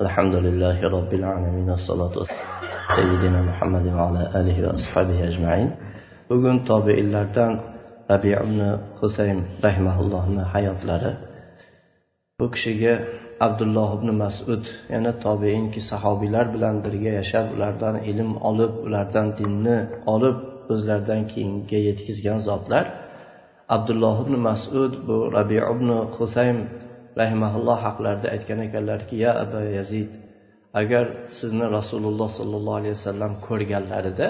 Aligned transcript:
الحمد 0.00 0.35
لله 0.35 0.77
رب 0.97 1.13
العالمين 1.13 1.69
والصلاة 1.69 2.13
والسلام 2.19 2.47
سيدنا 2.95 3.41
محمد 3.41 3.85
وعلى 3.87 4.21
آله 4.39 4.57
وأصحابه 4.67 5.17
أجمعين 5.27 5.69
bugun 6.31 6.63
tobiinlardan 6.63 7.51
rabi 8.11 8.31
ibn 8.31 8.59
husayn 9.03 9.43
rahimaullohni 9.63 10.43
hayotlari 10.53 11.11
bu 12.39 12.45
kishiga 12.53 12.93
abdulloh 13.45 13.89
ibn 13.99 14.09
masud 14.23 14.63
yana 14.93 15.11
tobiinki 15.25 15.81
sahobiylar 15.91 16.45
bilan 16.55 16.75
birga 16.85 17.11
yashab 17.19 17.45
ulardan 17.55 17.95
ilm 18.11 18.29
olib 18.49 18.73
ulardan 18.87 19.27
dinni 19.39 19.77
olib 20.13 20.37
o'zlaridan 20.73 21.21
keyinga 21.31 21.79
yetkazgan 21.87 22.39
zotlar 22.47 22.85
abdulloh 23.75 24.15
ibn 24.23 24.33
masud 24.47 24.91
bu 25.07 25.15
rabi 25.37 25.57
ibn 25.73 25.87
husayn 26.15 26.57
rahimaulloh 27.19 27.77
haqlarida 27.87 28.27
aytgan 28.35 28.59
ekanlarki 28.67 29.15
ya 29.25 29.31
abu 29.43 29.59
yazid 29.77 30.09
agar 30.81 31.05
sizni 31.37 31.65
rasululloh 31.77 32.29
sollallohu 32.39 32.77
alayhi 32.81 32.95
vasallam 32.99 33.31
ko'rganlarida 33.47 34.27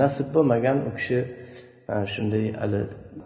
nasib 0.00 0.28
bo'lmagan 0.34 0.76
u 0.88 0.90
kishi 0.98 1.18
e, 1.92 1.94
shunday 2.12 2.44
hali 2.62 2.80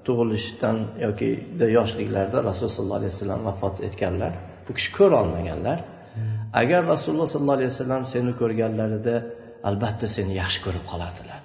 tug'ilishdan 0.07 0.77
yoki 1.07 1.31
yoshliklarida 1.79 2.39
rasululloh 2.49 2.77
sollallohu 2.79 3.01
alayhi 3.03 3.15
vasallam 3.17 3.41
vafot 3.49 3.77
etganlar 3.89 4.33
u 4.71 4.73
kishi 4.77 4.91
ko'rolmaganlar 4.99 5.79
agar 6.63 6.81
rasululloh 6.93 7.29
sollallohu 7.33 7.59
alayhi 7.59 7.73
vasallam 7.75 8.03
seni 8.13 8.33
ko'rganlarida 8.41 9.15
albatta 9.69 10.07
seni 10.17 10.33
yaxshi 10.43 10.61
ko'rib 10.67 10.85
qolardilar. 10.93 11.41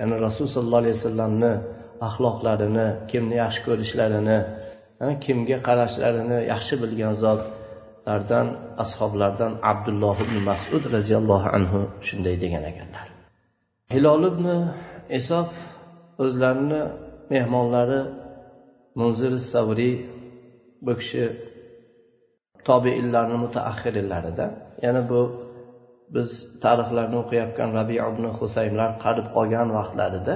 ya'ni 0.00 0.14
rasululloh 0.26 0.54
sollallohu 0.58 0.82
alayhi 0.84 0.96
vasallamni 1.00 1.52
axloqlarini 2.08 2.86
kimni 3.10 3.34
yaxshi 3.42 3.60
ko'rishlarini 3.68 4.38
kimga 5.24 5.58
qarashlarini 5.68 6.38
yaxshi 6.52 6.74
bilgan 6.82 7.14
zotlardan 7.24 8.46
ashoblardan 8.84 9.52
abdulloh 9.70 10.16
ibn 10.24 10.36
masud 10.50 10.82
roziyallohu 10.96 11.48
anhu 11.56 11.80
shunday 12.08 12.34
degan 12.44 12.62
ekanlar. 12.70 13.06
Hilol 13.94 14.22
ibn 14.32 14.46
esof 15.18 15.50
o'zlarini 16.22 16.82
mehmonlari 17.32 18.00
munzir 19.00 19.32
savriy 19.52 19.94
bu 20.86 20.92
kishi 21.00 21.24
tobeinlarni 22.68 23.36
mutaaxirlarida 23.44 24.46
yana 24.84 25.02
bu 25.10 25.20
biz 26.14 26.30
tarixlarni 26.64 27.16
o'qiyotgan 27.22 27.70
rabiy 27.78 27.98
ibn 28.10 28.24
husaynlar 28.38 28.90
qarib 29.04 29.26
qolgan 29.36 29.68
vaqtlarida 29.78 30.34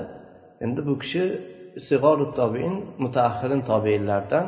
endi 0.65 0.81
bu 0.89 0.95
kishi 1.03 1.25
sig'oru 1.89 2.27
tobiin 2.39 2.75
mutaaxirin 3.03 3.61
tobiinlardan. 3.71 4.45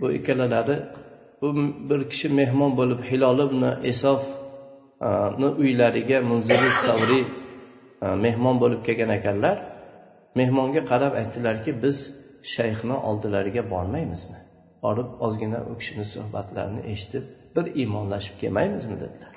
Bu 0.00 0.06
ikkalalari 0.18 0.76
bu 1.40 1.48
bir 1.90 2.00
kishi 2.10 2.28
mehmon 2.40 2.72
bo'lib 2.80 3.00
hilol 3.10 3.38
ibn 3.46 3.62
esofni 3.90 5.48
uylariga 5.62 6.18
munziri 6.30 6.70
savriy 6.84 7.24
e, 8.04 8.06
mehmon 8.24 8.56
bo'lib 8.62 8.80
kelgan 8.86 9.10
ekanlar. 9.18 9.56
Mehmonga 10.40 10.82
qarab 10.90 11.12
aytdilarki 11.20 11.70
biz 11.84 11.98
shayxni 12.54 12.96
oldilariga 13.08 13.62
bormaymizmi? 13.72 14.38
Borib 14.84 15.08
ozgina 15.26 15.60
u 15.70 15.72
kishini 15.80 16.04
suhbatlarini 16.14 16.82
eshitib 16.92 17.24
bir 17.56 17.66
iymonlashib 17.80 18.34
kelmaymizmi? 18.40 18.96
dedilar. 19.04 19.34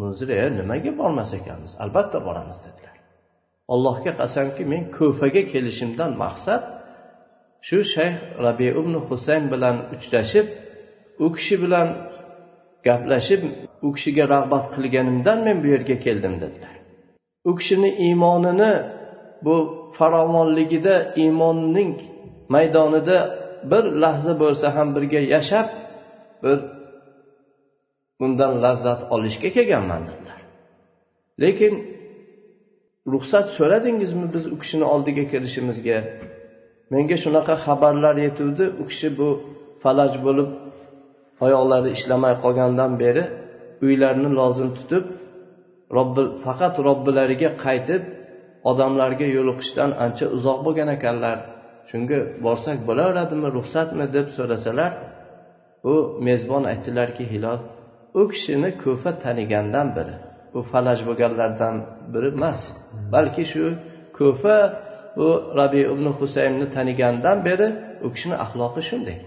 Munzir 0.00 0.28
e 0.28 0.56
nimaga 0.58 0.98
bormas 0.98 1.30
ekanmiz? 1.38 1.72
Albatta 1.84 2.18
boramiz 2.26 2.58
dedilar. 2.66 2.95
Allohga 3.72 4.12
qasamki 4.20 4.62
men 4.72 4.82
ko'faga 4.98 5.42
kelishimdan 5.52 6.10
maqsad 6.22 6.62
shu 7.66 7.78
shayx 7.94 8.16
rabi 8.46 8.68
ibn 8.80 8.94
husayn 9.08 9.44
bilan 9.52 9.76
uchrashib 9.94 10.46
u 11.24 11.26
kishi 11.36 11.56
bilan 11.64 11.88
gaplashib 12.86 13.40
u 13.86 13.88
kishiga 13.94 14.24
rag'bat 14.34 14.64
qilganimdan 14.74 15.38
men 15.46 15.56
bu 15.62 15.66
yerga 15.74 15.96
keldim 16.06 16.34
dedilar. 16.42 16.74
U 17.48 17.50
kishini 17.58 17.90
iymonini 18.06 18.72
bu 19.46 19.56
farovonligida 19.98 20.96
iymonning 21.22 21.94
maydonida 22.54 23.18
bir 23.70 23.84
lahza 24.02 24.32
bo'lsa 24.42 24.66
ham 24.76 24.88
birga 24.96 25.20
yashab 25.34 25.66
bir 26.42 26.58
bundan 28.20 28.52
lazzat 28.64 29.00
olishga 29.14 29.48
kelganman 29.56 30.02
dedilar. 30.08 30.40
Lekin 31.42 31.74
ruxsat 33.12 33.46
so'radingizmi 33.56 34.26
biz 34.34 34.44
u 34.54 34.56
kishini 34.62 34.86
oldiga 34.94 35.24
kirishimizga? 35.32 35.98
Menga 36.92 37.16
shunaqa 37.24 37.54
xabarlar 37.64 38.16
yetuvdi. 38.26 38.64
U 38.80 38.82
kishi 38.90 39.08
bu 39.18 39.28
falaj 39.82 40.12
bo'lib 40.26 40.50
oyoqlari 41.46 41.88
ishlamay 41.96 42.34
qolgandan 42.44 42.92
beri 43.02 43.24
uylarini 43.86 44.30
lozim 44.38 44.70
tutib 44.78 45.04
robbi 45.96 46.22
faqat 46.44 46.74
robbilariga 46.88 47.50
qaytib 47.64 48.02
odamlarga 48.70 49.26
yo'liqishdan 49.36 49.90
ancha 50.04 50.26
uzoq 50.36 50.58
bo'lgan 50.66 50.88
ekanlar. 50.96 51.38
Shunga 51.90 52.18
borsak 52.44 52.78
bo'laveradimi 52.88 53.48
ruxsatmi 53.56 54.06
deb 54.16 54.26
so'rasalar 54.36 54.92
u 55.92 55.94
mezbon 56.26 56.62
aytdilarki 56.72 57.24
hilol 57.32 57.60
u 58.20 58.22
kishini 58.32 58.70
ko'fa 58.84 59.10
tanigandan 59.24 59.88
beri 59.96 60.16
bu 60.56 60.62
falaj 60.72 60.98
bo'lganlardan 61.08 61.74
biri 62.12 62.28
emas. 62.38 62.62
Balki 63.14 63.44
shu 63.52 63.64
ko'fa 64.18 64.56
bu 65.18 65.28
rabi 65.60 65.80
ibn 65.92 66.06
husaynni 66.18 66.66
tanigandan 66.76 67.38
beri 67.48 67.68
u 68.06 68.08
kishini 68.14 68.36
axloqi 68.44 68.82
shunday. 68.88 69.18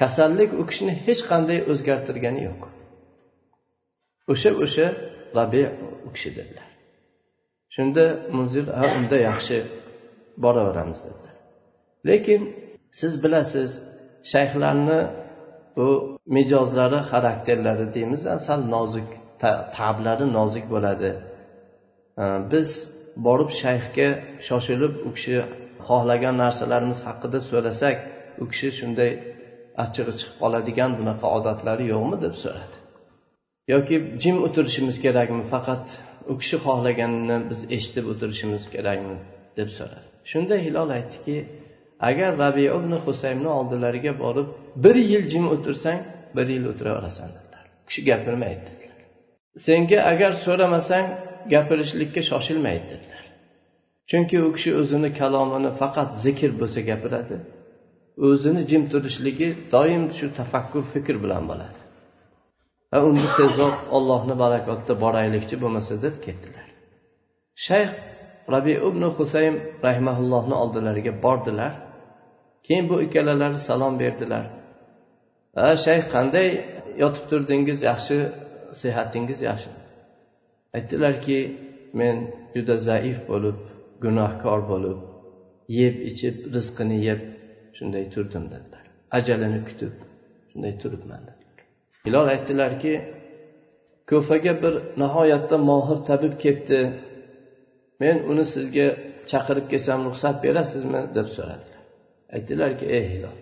Kasallik 0.00 0.50
u 0.60 0.62
kishini 0.70 0.94
hech 1.06 1.22
qanday 1.30 1.58
o'zgartirgani 1.70 2.40
yo'q. 2.48 2.62
O'sha 4.32 4.50
o'sha 4.64 4.86
rabi 5.38 5.62
u 6.06 6.08
kishi 6.14 6.30
dedilar. 6.38 6.68
Shunda 7.74 8.04
muzir 8.36 8.66
ha 8.78 8.86
unda 8.98 9.16
yaxshi 9.28 9.56
boraveramiz 10.44 10.98
dedilar. 11.06 11.34
Lekin 12.08 12.40
siz 12.98 13.12
bilasiz 13.22 13.70
shayxlarni 14.32 15.00
bu 15.76 15.88
mijozlari 16.36 17.00
xarakterlari 17.10 17.86
deymiz 17.96 18.22
sal 18.46 18.60
nozik 18.74 19.08
tablari 19.78 20.26
nozik 20.38 20.64
bo'ladi. 20.74 21.10
Biz 22.52 22.70
borib 23.26 23.50
shayxga 23.62 24.08
shoshilib 24.48 24.94
u 25.06 25.10
kishi 25.16 25.36
xohlagan 25.88 26.34
narsalarimiz 26.44 26.98
haqida 27.08 27.38
so'rasak 27.50 27.96
u 28.42 28.44
kishi 28.52 28.68
shunday 28.78 29.10
achchig'i 29.84 30.12
chiqib 30.18 30.36
qoladigan 30.42 30.90
bunaqa 30.98 31.26
odatlari 31.38 31.84
yo'qmi 31.94 32.16
deb 32.24 32.34
so'radi. 32.44 32.76
Yoki 33.72 33.96
jim 34.22 34.36
o'tirishimiz 34.46 34.96
kerakmi? 35.04 35.42
Faqat 35.54 35.84
u 36.32 36.34
kishi 36.40 36.56
xohlaganini 36.66 37.38
biz 37.50 37.60
eshitib 37.76 38.04
o'tirishimiz 38.12 38.64
kerakmi? 38.74 39.18
deb 39.58 39.70
so'radi. 39.78 40.06
Shunda 40.30 40.56
hilol 40.64 40.90
aytdiki 40.98 41.36
agar 42.08 42.30
rabi 42.44 42.64
ibn 42.78 42.92
husaynni 43.06 43.50
oldilariga 43.58 44.12
borib 44.24 44.48
bir 44.84 44.96
yil 45.10 45.24
jim 45.32 45.44
o'tirsang 45.54 46.00
bir 46.36 46.46
yil 46.54 46.64
o'tiraverasan 46.72 47.28
dedilar. 47.36 47.64
U 47.82 47.84
kishi 47.88 48.00
gapirmaydi 48.10 48.62
dedilar 48.68 48.87
senga 49.66 49.98
agar 50.12 50.32
so'ramasang 50.44 51.06
gapirishlikka 51.52 52.22
shoshilmaydi 52.30 52.86
dedilar. 52.92 53.24
Chunki 54.10 54.36
u 54.46 54.48
kishi 54.56 54.70
o'zini 54.80 55.10
kalomini 55.20 55.70
faqat 55.80 56.10
zikr 56.24 56.50
bo'lsa 56.60 56.80
gapiradi 56.90 57.36
o'zini 58.26 58.62
jim 58.70 58.82
turishligi 58.92 59.48
doim 59.74 60.04
shu 60.18 60.26
tafakkur 60.38 60.84
fikr 60.94 61.16
bilan 61.24 61.44
bo'ladi. 61.50 61.80
Va 62.92 62.98
unda 63.08 63.28
tezroq 63.38 63.76
ollohni 63.96 64.34
barakotida 64.44 64.94
boraylikchi 65.04 65.56
bo'lmasa 65.62 65.94
deb 66.04 66.14
ketdilar. 66.26 66.66
Shayx 67.66 67.90
rabi 68.54 68.74
ibn 68.88 69.02
husayn 69.16 69.54
rahmaullohni 69.86 70.56
oldilariga 70.62 71.12
bordilar. 71.24 71.72
Keyin 72.66 72.84
bu 72.90 72.96
ikkalalari 73.06 73.58
salom 73.68 73.94
berdilar. 74.02 74.44
A 75.64 75.66
shayx 75.84 76.04
qanday 76.14 76.48
yotib 77.02 77.24
turdingiz 77.30 77.78
yaxshi 77.90 78.16
sehatingiz 78.82 79.40
yaxshi. 79.48 79.70
Aytdilarki 80.76 81.38
men 82.00 82.16
juda 82.54 82.76
zaif 82.88 83.18
bo'lib 83.30 83.58
gunohkor 84.04 84.60
bo'lib 84.72 84.98
yeb 85.80 85.96
ichib 86.10 86.36
rizqini 86.54 86.98
yeb 87.08 87.20
shunday 87.76 88.04
turdim 88.14 88.44
dedilar. 88.54 88.84
Ajalini 89.18 89.60
kutib 89.68 89.94
shunday 90.50 90.72
turibman 90.82 91.22
dedilar. 91.28 91.58
Hilol 92.06 92.26
aytdilarki 92.34 92.94
ko'faga 94.10 94.52
bir 94.62 94.74
nihoyatda 95.02 95.56
mohir 95.70 95.98
tabib 96.08 96.34
kelibdi 96.42 96.80
men 98.02 98.16
uni 98.30 98.44
sizga 98.54 98.86
chaqirib 99.30 99.66
kelsam 99.72 100.00
ruxsat 100.08 100.36
berasizmi 100.44 101.00
deb 101.16 101.28
so'radilar. 101.36 101.82
Aytdilarki 102.36 102.86
ey 102.98 103.04
hilol 103.12 103.38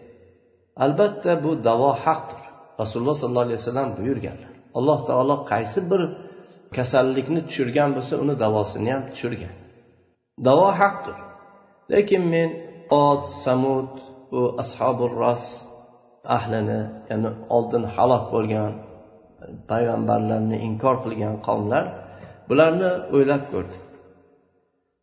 albatta 0.85 1.33
bu 1.45 1.51
davo 1.69 1.91
haqdir. 2.05 2.43
Rasululloh 2.81 3.17
sollallohu 3.23 3.47
alayhi 3.47 3.61
vasallam 3.63 3.91
buyurganlar. 3.99 4.53
Alloh 4.79 4.99
taolo 5.09 5.37
qaysi 5.53 5.81
bir 5.91 6.01
kasallikni 6.77 7.41
tushirgan 7.49 7.91
bo'lsa 7.97 8.15
uni 8.25 8.35
davosini 8.45 8.91
ham 8.95 9.03
tushirgan. 9.11 9.55
Davo 10.47 10.69
haqdir. 10.81 11.17
Lekin 11.93 12.23
men 12.35 12.51
ot 13.07 13.25
samud 13.45 13.93
bu 14.33 14.43
ashobi 14.63 15.07
ros 15.21 15.45
ahlini 16.37 16.81
ya'ni 17.11 17.31
oldin 17.57 17.85
halok 17.95 18.25
bo'lgan 18.35 18.73
payg'ambarlarni 19.71 20.57
inkor 20.69 20.97
qilgan 21.05 21.35
qavmlar 21.47 21.85
bularni 22.49 22.91
o'ylab 23.15 23.43
ko'rdi 23.53 23.77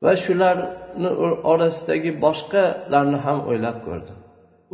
va 0.03 0.13
shularni 0.25 1.09
orasidagi 1.51 2.11
boshqalarni 2.25 3.17
ham 3.25 3.39
o'ylab 3.49 3.77
ko'rdim. 3.87 4.17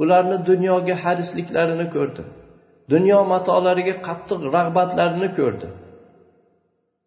Ularni 0.01 0.38
dunyoga 0.50 0.96
harisliklarini 1.04 1.88
ko'rdim. 1.96 2.28
Dunyo 2.91 3.19
matolariga 3.33 3.95
qattiq 4.07 4.39
rag'batlarini 4.56 5.30
ko'rdi. 5.38 5.68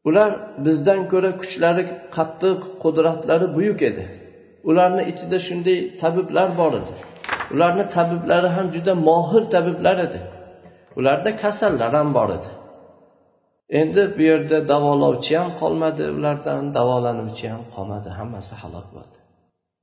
Ular 0.09 0.31
bizdan 0.65 1.01
ko'ra 1.13 1.31
kuchlari 1.41 1.83
qattiq 2.17 2.59
qudratlari 2.83 3.47
buyuk 3.57 3.81
edi. 3.91 4.05
Ularni 4.71 5.03
ichida 5.13 5.39
shunday 5.47 5.79
tabiblar 6.01 6.49
bor 6.61 6.73
edi. 6.81 6.95
Ularni 7.55 7.85
tabiblari 7.97 8.49
ham 8.57 8.67
juda 8.75 8.93
mohir 9.09 9.43
tabiblar 9.55 9.97
edi. 10.07 10.21
Ularda 10.99 11.31
kasallar 11.43 11.93
ham 11.99 12.09
bor 12.19 12.29
edi. 12.39 12.51
Endi 13.81 14.03
bu 14.17 14.23
yerda 14.31 14.59
davolovchi 14.73 15.33
ham 15.41 15.49
qolmadi 15.61 16.05
ulardan 16.17 16.63
davolanuvchi 16.77 17.47
ham 17.53 17.63
qolmadi 17.75 18.09
hammasi 18.19 18.55
halok 18.63 18.87
bo'ldi. 18.97 19.19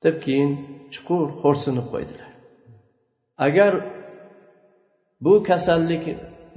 Deb 0.04 0.16
keyin 0.26 0.52
chuqur 0.94 1.28
xo'rsinib 1.42 1.88
qo'ydilar. 1.94 2.30
Agar 3.48 3.72
bu 5.26 5.34
kasallik 5.50 6.04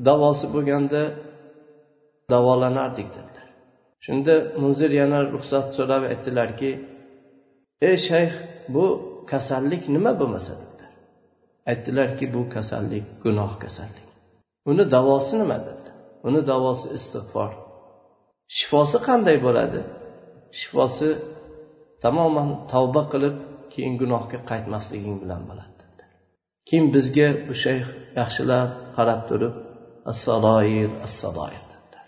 davosi 0.09 0.47
bo'lganda 0.55 1.03
davolanardik 2.33 3.09
dedilar. 3.17 3.49
Shunda 4.05 4.35
munzir 4.63 4.91
yana 5.01 5.19
ruxsat 5.35 5.67
so'rab 5.77 6.03
aytdilarki 6.13 6.71
ey 7.89 7.97
shayx 8.09 8.33
bu 8.75 8.85
kasallik 9.33 9.83
nima 9.95 10.13
bo'lmasa? 10.21 10.53
dedilar. 10.63 10.93
Aytdilarki 11.71 12.25
bu 12.35 12.43
kasallik 12.55 13.05
gunoh 13.25 13.53
kasallik. 13.65 14.09
Uni 14.71 14.85
davosi 14.97 15.35
nima? 15.43 15.59
dedilar. 15.67 15.97
Uni 16.29 16.41
davosi 16.53 16.87
istig'for 16.99 17.51
shifosi 18.57 18.99
qanday 19.09 19.37
bo'ladi? 19.47 19.81
Shifosi 20.59 21.09
tamoman 22.05 22.49
tavba 22.73 23.03
qilib 23.13 23.37
keyin 23.73 23.95
gunohga 24.03 24.39
qaytmasliging 24.51 25.17
bilan 25.23 25.43
bo'ladi. 25.51 25.82
Keyin 26.69 26.87
bizga 26.95 27.29
bu 27.47 27.55
shayx 27.65 27.87
yaxshilab 28.21 28.71
qarab 28.97 29.21
turib 29.29 29.55
assaloir 30.13 30.91
assaloir 31.07 31.63
dedilar 31.71 32.07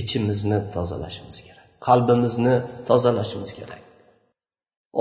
ichimizni 0.00 0.58
tozalashimiz 0.74 1.38
kerak 1.46 1.60
qalbimizni 1.86 2.56
tozalashimiz 2.88 3.50
kerak. 3.58 3.80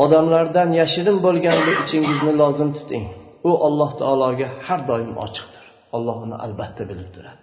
Odamlardan 0.04 0.70
yashirin 0.82 1.18
bo'lgan 1.26 1.58
ichingizni 1.84 2.34
lozim 2.42 2.70
tuting. 2.78 3.06
U 3.50 3.52
alloh 3.68 3.92
taologa 4.02 4.48
har 4.68 4.82
doim 4.90 5.14
ochiqdir. 5.26 5.66
Alloh 5.96 6.18
uni 6.26 6.36
albatta 6.46 6.84
bilib 6.90 7.10
turadi. 7.16 7.42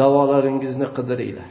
Davolaringizni 0.00 0.86
qidiringlar. 0.96 1.50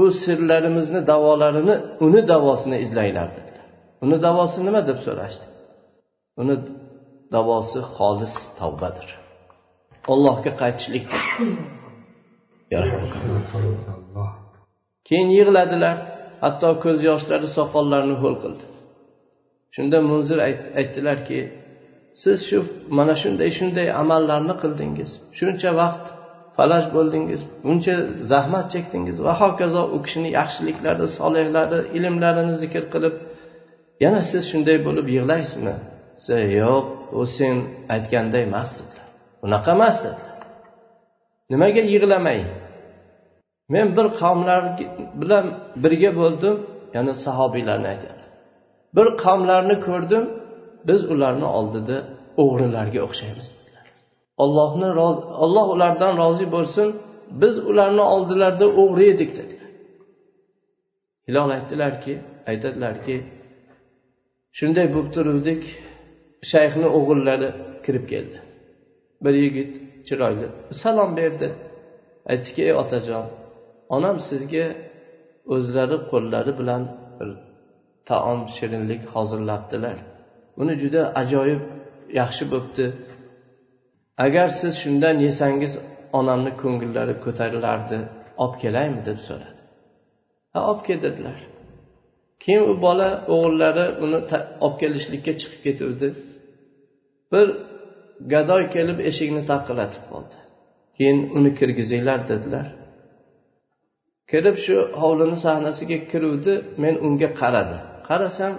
U 0.00 0.02
sirlarimizni 0.22 1.00
davolarini 1.12 1.76
uni 2.06 2.20
davosini 2.32 2.76
izlanglar 2.84 3.28
dedilar. 3.36 3.66
Uni 4.04 4.16
davosi 4.26 4.58
nima 4.66 4.80
deb 4.90 4.98
so'rashdi? 5.06 5.46
Uni 6.42 6.54
davosi 7.36 7.80
xolis 7.96 8.34
tavbadir. 8.58 9.08
Allohga 10.12 10.52
qaytishlikdir 10.62 11.22
keyin 15.08 15.28
yig'ladilar. 15.38 15.96
Hatto 16.44 16.70
ko'z 16.84 16.98
yoshlari 17.10 17.48
soqollarini 17.58 18.16
ho'l 18.22 18.36
qildi. 18.42 18.64
Shunda 19.74 19.98
munzir 20.10 20.38
aytdilarki 20.80 21.38
siz 22.22 22.38
shu 22.48 22.58
mana 22.98 23.14
shunday 23.22 23.50
shunday 23.58 23.88
amallarni 24.02 24.54
qildingiz. 24.62 25.10
Shuncha 25.38 25.70
vaqt 25.80 26.04
falaj 26.56 26.84
bo'ldingiz. 26.96 27.40
Buncha 27.64 27.94
zahmat 28.32 28.66
chekdingiz. 28.74 29.16
Va 29.26 29.32
hokazo 29.42 29.82
u 29.96 29.98
kishini 30.04 30.30
yaxshiliklari 30.38 31.06
solihlari 31.18 31.78
ilmlarini 31.98 32.54
zikr 32.62 32.84
qilib 32.94 33.14
yana 34.04 34.20
siz 34.30 34.42
shunday 34.50 34.76
bo'lib 34.86 35.06
yig'laysizmi? 35.16 35.74
Yo'q 36.60 36.84
u 37.18 37.22
sen 37.36 37.56
aytganday 37.94 38.42
emas 38.48 38.70
dedilar. 38.78 39.08
Unaqa 39.44 39.70
emas 39.78 39.96
dedilar. 40.04 40.34
Nimaga 41.52 41.82
yig'lamay 41.92 42.40
men 43.74 43.86
bir 43.96 44.06
qavmlar 44.20 44.62
bilan 45.20 45.44
birga 45.82 46.10
bo'ldim 46.20 46.54
ya'ni 46.94 47.12
sahobiylarni 47.24 47.86
aytyapti 47.94 48.26
bir 48.96 49.06
qavmlarni 49.24 49.76
ko'rdim 49.86 50.24
biz 50.88 51.00
ularni 51.12 51.48
oldida 51.58 51.96
o'g'rilarga 52.42 53.00
o'xshaymiz 53.06 53.48
dedilar. 53.54 53.86
Ollohni 54.44 54.88
olloh 55.44 55.66
ulardan 55.74 56.12
rozi 56.22 56.46
bo'lsin 56.54 56.88
biz 57.42 57.54
ularni 57.70 58.04
oldilarida 58.14 58.66
o'g'ri 58.82 59.04
edik 59.14 59.30
dedilar. 59.38 59.70
Hilol 61.26 61.50
aytdilarki 61.56 62.14
aytadilarki 62.50 63.16
shunday 64.58 64.86
bo'lib 64.94 65.10
turuvdik 65.16 65.62
shayxni 66.52 66.88
o'g'illari 66.98 67.48
kirib 67.84 68.04
keldi. 68.12 68.38
Bir 69.24 69.34
yigit 69.44 69.72
chiroyli 70.08 70.46
salom 70.82 71.10
berdi. 71.20 71.48
Aytdiki 72.30 72.60
ey 72.68 72.74
otajon 72.82 73.24
onam 73.96 74.16
sizga 74.28 74.66
o'zlari 75.54 75.96
qo'llari 76.10 76.52
bilan 76.60 76.82
bir 77.18 77.28
taom 78.08 78.40
shirinlik 78.56 79.02
hozirlabdilar. 79.14 79.96
Buni 80.58 80.74
juda 80.82 81.02
ajoyib 81.20 81.62
yaxshi 82.20 82.44
bo'pti. 82.52 82.84
Agar 84.26 84.48
siz 84.60 84.72
shundan 84.82 85.16
yesangiz 85.26 85.72
onamni 86.18 86.52
ko'ngillari 86.62 87.14
ko'tarilardi 87.24 87.98
olib 88.42 88.56
kelaymi? 88.62 89.00
deb 89.08 89.18
so'radi. 89.28 89.60
Ha 90.52 90.58
olib 90.70 90.82
kel 90.86 90.98
dedilar. 91.06 91.38
Keyin 92.42 92.64
u 92.72 92.74
bola 92.86 93.08
o'g'illari 93.34 93.86
uni 94.04 94.18
olib 94.64 94.76
kelishlikka 94.82 95.32
chiqib 95.40 95.60
ketuvdi. 95.66 96.08
Bir 97.34 97.46
gadoy 98.32 98.64
kelib 98.74 98.98
eshikni 99.10 99.42
taqillatib 99.52 100.04
qoldi 100.12 100.36
keyin 100.96 101.18
uni 101.36 101.50
kirgizinglar 101.58 102.20
dedilar. 102.30 102.66
Kirib 104.30 104.56
shu 104.64 104.76
hovlini 105.02 105.38
sahnasiga 105.46 105.98
kiruvdi 106.10 106.54
men 106.82 106.94
unga 107.06 107.28
qaradim. 107.40 107.80
Qarasam 108.08 108.54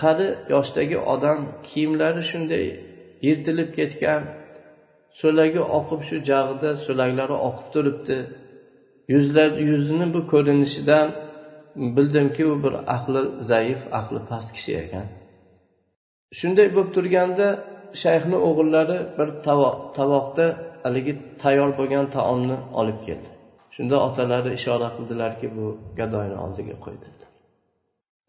qari 0.00 0.28
yoshdagi 0.54 0.98
odam 1.14 1.38
kiyimlari 1.68 2.22
shunday 2.30 2.64
yirtilib 3.26 3.70
ketgan 3.78 4.22
so'lagi 5.20 5.62
oqib 5.78 6.00
shu 6.08 6.16
jag'ida 6.30 6.70
so'laklari 6.86 7.36
oqib 7.48 7.66
turibdi. 7.74 8.18
Yuzlar 9.12 9.50
yuzini 9.68 10.06
bu 10.14 10.20
ko'rinishidan 10.32 11.08
bildimki 11.96 12.42
u 12.52 12.54
bir 12.64 12.74
aqli 12.96 13.22
zaif 13.50 13.80
aqli 13.98 14.20
past 14.30 14.48
kishi 14.56 14.72
ekan. 14.84 15.06
Shunday 16.38 16.68
bo'lib 16.74 16.90
turganda 16.96 17.46
shayxni 18.02 18.38
o'g'illari 18.48 18.98
bir 19.18 19.28
tavoqda 19.96 20.46
haligi 20.84 21.12
tayyor 21.42 21.70
bo'lgan 21.78 22.06
taomni 22.16 22.56
olib 22.80 22.98
keldi. 23.06 23.30
Shunda 23.74 23.96
otalari 24.06 24.50
ishora 24.58 24.88
qildilarki 24.96 25.46
bu 25.56 25.66
gadoyni 25.98 26.36
oldiga 26.44 26.76
qo'y 26.84 26.96
dedilar 27.04 27.28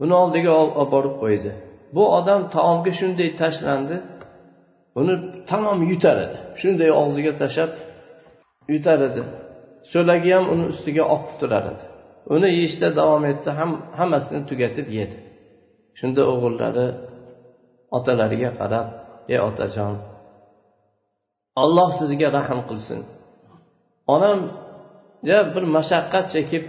uni 0.04 0.14
oldiga 0.22 0.52
olib 0.62 0.92
borib 0.94 1.16
qo'ydi. 1.24 1.52
Bu 1.96 2.04
odam 2.18 2.42
taomga 2.56 2.92
shunday 3.00 3.30
tashlandi 3.42 3.98
uni 5.00 5.16
tamom 5.50 5.80
yutar 5.92 6.18
edi. 6.26 6.38
Shunday 6.62 6.90
og'ziga 7.02 7.34
tashlab 7.42 7.72
yutar 8.74 9.00
edi. 9.10 9.24
So'lagi 9.92 10.30
ham 10.36 10.46
uni 10.54 10.66
ustiga 10.74 11.04
oqib 11.16 11.36
turar 11.42 11.66
edi. 11.74 11.86
Uni 12.36 12.48
yeyishda 12.58 12.88
davom 13.00 13.24
etdi 13.32 13.50
ham 13.60 13.72
hammasini 14.00 14.42
tugatib 14.50 14.88
yedi. 15.00 15.18
Shunda 16.00 16.22
o'g'illari 16.34 16.88
otalariga 17.98 18.52
qarab 18.60 18.88
ey 19.34 19.40
otajon 19.50 19.96
olloh 21.62 21.90
sizga 22.00 22.30
rahm 22.38 22.60
qilsin. 22.70 23.00
Onam 24.16 24.40
ja 25.30 25.38
bir 25.54 25.64
mashaqqat 25.76 26.26
chekib 26.34 26.64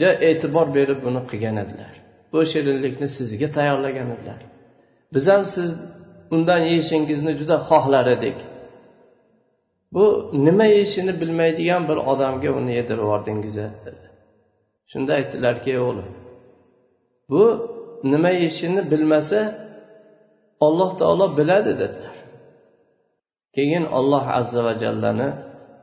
ja 0.00 0.10
e'tibor 0.28 0.66
berib 0.76 0.98
buni 1.06 1.20
qilgan 1.30 1.56
edilar. 1.64 1.94
Bu 2.32 2.38
shirinlikni 2.52 3.08
sizga 3.18 3.48
tayyorlagan 3.56 4.08
edilar. 4.14 4.40
Biz 5.14 5.24
ham 5.32 5.42
siz 5.54 5.70
undan 6.34 6.60
yeyishingizni 6.70 7.32
juda 7.40 7.56
xohlar 7.68 8.06
edik. 8.16 8.38
Bu 9.94 10.04
nima 10.46 10.66
yeyishini 10.74 11.12
bilmaydigan 11.20 11.82
bir 11.90 11.98
odamga 12.12 12.50
uni 12.58 12.72
yedirib 12.78 13.02
yubordingiz 13.04 13.56
dedi. 13.86 14.04
Shunda 14.90 15.12
aytdilarki 15.18 15.72
o'g'lim 15.84 16.08
bu 17.32 17.44
nima 18.12 18.30
yeyishini 18.30 18.90
bilmasa 18.90 19.40
olloh 20.66 20.90
taolo 21.00 21.26
biladi 21.38 21.72
dedilar. 21.82 22.16
Keyin 23.56 23.84
olloh 23.98 24.24
azza 24.38 24.60
va 24.66 24.74
jallani 24.82 25.28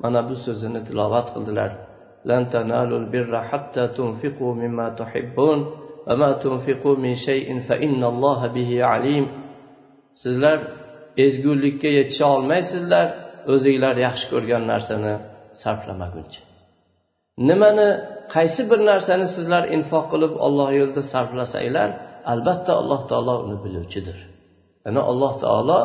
mana 0.03 0.19
bu 0.29 0.35
so'zini 0.45 0.81
tilovat 0.87 1.27
qildilar. 1.35 1.71
Lan 2.29 2.43
tanalul 2.53 3.07
birra 3.13 3.41
hatta 3.51 3.83
تنفقوا 3.97 4.53
mimma 4.61 4.87
tuhibbun 4.99 5.59
va 6.07 6.13
ma 6.21 6.29
من 6.43 6.93
min 7.05 7.15
shay'in 7.27 7.59
fa 7.67 7.75
innalloha 7.85 8.47
bihi 8.57 8.77
alim. 8.93 9.25
Sizlar 10.23 10.57
ezgulikka 11.25 11.89
yetisha 11.97 12.25
olmaysizlar 12.35 13.07
o'zinglar 13.53 13.95
yaxshi 14.05 14.25
ko'rgan 14.33 14.63
narsani 14.71 15.13
sarflamaguncha. 15.61 16.41
Nimani 17.49 17.89
qaysi 18.35 18.61
bir 18.69 18.79
narsani 18.91 19.27
sizlar 19.35 19.63
infoq 19.75 20.05
qilib 20.11 20.33
olloh 20.45 20.69
yo'lida 20.79 21.03
sarflasanglar 21.13 21.89
albatta 22.33 22.71
alloh 22.81 23.01
taolo 23.09 23.35
uni 23.45 23.57
biluvchidir. 23.63 24.17
Ana 24.89 25.01
alloh 25.11 25.33
taolo 25.43 25.79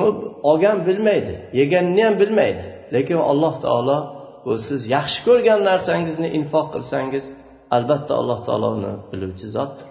u 0.00 0.02
olgan 0.50 0.78
bilmaydi 0.88 1.34
yeganini 1.60 2.02
ham 2.06 2.14
bilmaydi. 2.22 2.62
Lekin 2.94 3.18
alloh 3.30 3.54
taolo 3.64 3.98
u 4.48 4.50
siz 4.68 4.82
yaxshi 4.96 5.20
ko'rgan 5.28 5.60
narsangizni 5.70 6.28
infoq 6.38 6.66
qilsangiz 6.74 7.24
albatta 7.76 8.12
alloh 8.20 8.38
taolo 8.46 8.68
uni 8.78 8.92
biluvchi 9.10 9.46
zotdir. 9.56 9.88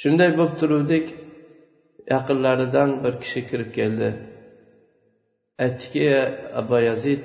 Shunday 0.00 0.30
bo'lib 0.38 0.54
turuvdik. 0.60 1.06
Yaqinlaridan 2.14 2.90
bir 3.04 3.14
kishi 3.22 3.40
kirib 3.48 3.70
keldi. 3.78 4.08
Aytdiki 5.64 6.04
abu 6.60 6.76
yazid 6.88 7.24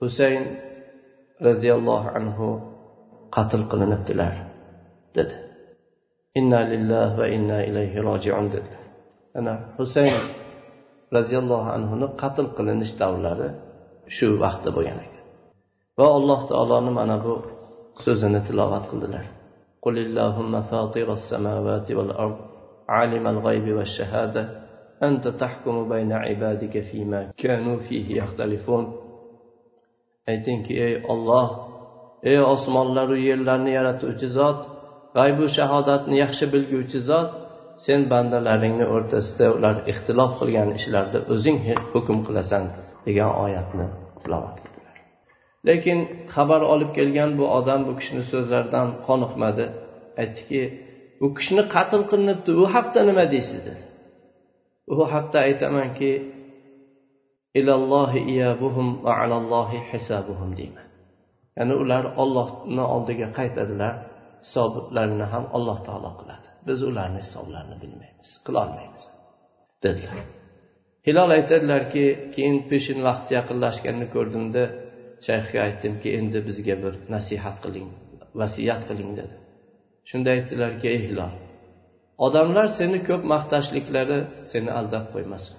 husayn 0.00 0.44
roziyallohu 1.46 2.08
anhu 2.18 2.48
qatl 3.36 3.62
qilinibdilar 3.70 4.34
dedi. 5.16 5.34
inna 6.39 6.59
lillahi 6.71 7.13
va 7.19 7.25
inna 7.37 7.57
ilayhi 7.69 7.97
rojiun 8.09 8.45
dedilar 8.53 8.83
ana 9.39 9.53
husayn 9.77 10.17
roziyallohu 11.15 11.67
anhuni 11.77 12.07
qatl 12.21 12.47
qilinish 12.57 12.93
davrlari 13.01 13.49
shu 14.15 14.27
vaqtda 14.43 14.69
bo'lgan 14.77 14.99
ekan 15.05 15.23
va 15.99 16.07
alloh 16.17 16.39
taoloni 16.51 16.91
mana 16.99 17.15
bu 17.25 17.33
so'zini 18.05 18.39
tilovat 18.47 18.85
qildilar 18.91 19.25
قل 19.85 19.97
اللهم 20.07 20.53
فاطر 20.71 21.07
السماوات 21.19 21.87
والأرض 21.97 22.37
عالم 22.95 23.27
الغيب 23.27 23.65
والشهادة 23.77 24.43
أنت 25.07 25.27
تحكم 25.27 25.75
بين 25.89 26.11
عبادك 26.25 26.75
فيما 26.89 27.21
كانوا 27.43 27.77
فيه 27.87 28.07
يختلفون 28.21 28.85
aytingki 30.31 30.73
ey 30.87 30.93
olloh 31.13 31.47
ey 32.31 32.39
osmonlaru 32.53 33.15
yerlarni 33.27 33.71
yaratuvchi 33.77 34.27
zot 34.37 34.59
g'aybu 35.16 35.44
shahodatni 35.56 36.16
yaxshi 36.24 36.44
bilguvchi 36.54 37.00
zot 37.10 37.30
sen 37.86 38.00
bandalaringni 38.12 38.86
o'rtasida 38.94 39.46
ular 39.56 39.76
ixtilof 39.92 40.32
qilgan 40.40 40.68
ishlarda 40.78 41.18
o'zing 41.32 41.58
hukm 41.92 42.18
qilasan 42.26 42.64
degan 43.06 43.30
oyatni 43.44 43.86
tilovat 44.20 44.56
qildilar. 44.64 44.96
Lekin 45.68 45.98
xabar 46.34 46.62
olib 46.72 46.90
kelgan 46.98 47.30
bu 47.38 47.44
odam 47.58 47.80
bu 47.88 47.92
kishini 47.98 48.24
so'zlaridan 48.32 48.88
qoniqmadi. 49.06 49.64
Aytdiki 50.22 50.62
u 51.24 51.26
kishini 51.36 51.64
qatl 51.74 52.02
qilinibdi 52.10 52.50
u 52.62 52.64
haqda 52.74 53.00
nima 53.08 53.24
deysiz? 53.34 53.60
dedi. 53.68 53.82
U 54.92 54.94
haqda 55.12 55.38
aytamanki 55.48 56.10
ilallohi 57.58 58.20
iyabuhum 58.32 58.88
va 59.04 59.12
alallohi 59.22 59.78
hisabuhum 59.90 60.50
deyman. 60.58 60.86
Ya'ni 61.56 61.74
ular 61.82 62.04
ollohni 62.22 62.84
oldiga 62.94 63.28
qaytadilar. 63.38 63.94
Hisoblarini 64.44 65.26
ham 65.32 65.44
alloh 65.56 65.78
taolo 65.86 66.12
qiladi. 66.20 66.48
Biz 66.68 66.78
ularni 66.90 67.20
hisoblarini 67.26 67.76
bilmaymiz 67.82 68.30
qilolmaymiz 68.46 69.04
dedilar. 69.84 70.26
Hilol 71.06 71.30
aytadilarki 71.38 72.04
keyin 72.34 72.56
peshin 72.70 72.98
vaqti 73.08 73.30
yaqinlashganini 73.38 74.08
ko'rdimda 74.14 74.62
shayxga 75.26 75.58
aytdimki 75.66 76.08
endi 76.18 76.38
bizga 76.48 76.76
bir 76.84 76.94
nasihat 77.14 77.56
qiling 77.64 77.88
vasiyat 78.40 78.82
qiling 78.88 79.10
dedi. 79.20 79.34
Shunda 80.08 80.28
aytdilarki 80.36 80.86
ey 80.94 81.00
hilol 81.08 81.34
odamlar 82.26 82.66
seni 82.78 82.98
ko'p 83.08 83.22
maqtashliklari 83.34 84.18
seni 84.52 84.70
aldab 84.78 85.04
qo'ymasin. 85.14 85.56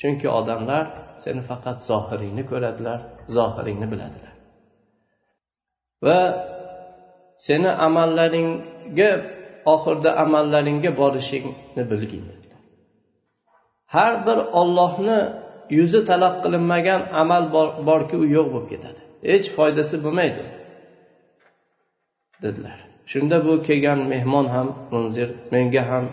Chunki 0.00 0.28
odamlar 0.38 0.84
seni 1.24 1.42
faqat 1.50 1.78
zohiringni 1.90 2.44
ko'radilar 2.50 3.00
zohiringni 3.36 3.86
biladilar. 3.92 4.32
Va 6.06 6.18
seni 7.46 7.70
amallaringga 7.86 9.10
oxirida 9.74 10.10
amallaringga 10.24 10.90
borishingni 11.00 11.82
bilgin. 11.90 12.24
Har 13.94 14.14
bir 14.26 14.38
ollohni 14.60 15.18
yuzi 15.78 16.00
talab 16.10 16.34
qilinmagan 16.44 17.00
amal 17.22 17.44
borki 17.88 18.16
u 18.22 18.26
yo'q 18.36 18.46
bo'lib 18.54 18.68
ketadi. 18.72 19.00
Hech 19.30 19.46
foydasi 19.56 19.96
bo'lmaydi 20.04 20.44
dedilar. 22.42 22.78
Shunda 23.12 23.36
bu 23.46 23.52
kelgan 23.68 24.00
mehmon 24.12 24.46
ham 24.54 24.68
munzir 24.92 25.28
menga 25.52 25.82
ham 25.90 26.04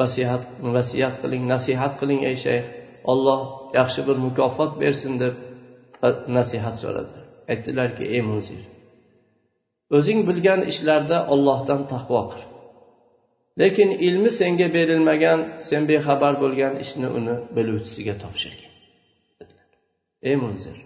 vasiyat 0.00 0.42
vasiyat 0.76 1.14
qiling 1.22 1.42
nasihat 1.54 1.92
qiling 2.00 2.20
ey 2.30 2.36
shayx. 2.44 2.64
Olloh 3.12 3.40
yaxshi 3.78 4.00
bir 4.08 4.16
mukofot 4.26 4.72
bersin 4.82 5.12
deb 5.22 5.34
nasihat 6.36 6.76
so'radilar. 6.82 7.24
Aytdilarki 7.52 8.04
ey 8.14 8.22
munzir 8.30 8.60
o'zing 9.96 10.20
bilgan 10.28 10.60
ishlarda 10.72 11.18
ollohdan 11.32 11.80
taqvo 11.92 12.20
qil. 12.30 12.42
Lekin 13.60 13.90
ilmi 14.06 14.30
senga 14.40 14.68
berilmagan 14.76 15.40
sen 15.68 15.82
bexabar 15.90 16.34
bo'lgan 16.42 16.74
ishni 16.84 17.08
uni 17.18 17.34
biluvchisiga 17.56 18.14
topshirgin. 18.22 18.70
Ey 20.28 20.36
munzir 20.42 20.76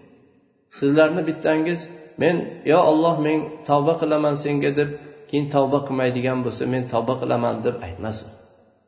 sizlarni 0.77 1.21
bittangiz 1.29 1.79
men 2.21 2.35
yo 2.71 2.79
olloh 2.91 3.15
men 3.27 3.39
tavba 3.69 3.93
qilaman 4.01 4.35
senga 4.43 4.71
deb 4.79 4.89
keyin 5.29 5.47
tavba 5.55 5.79
qilmaydigan 5.87 6.39
bo'lsa 6.45 6.63
men 6.73 6.83
tavba 6.93 7.13
qilaman 7.21 7.55
deb 7.65 7.75
aytmasin. 7.87 8.29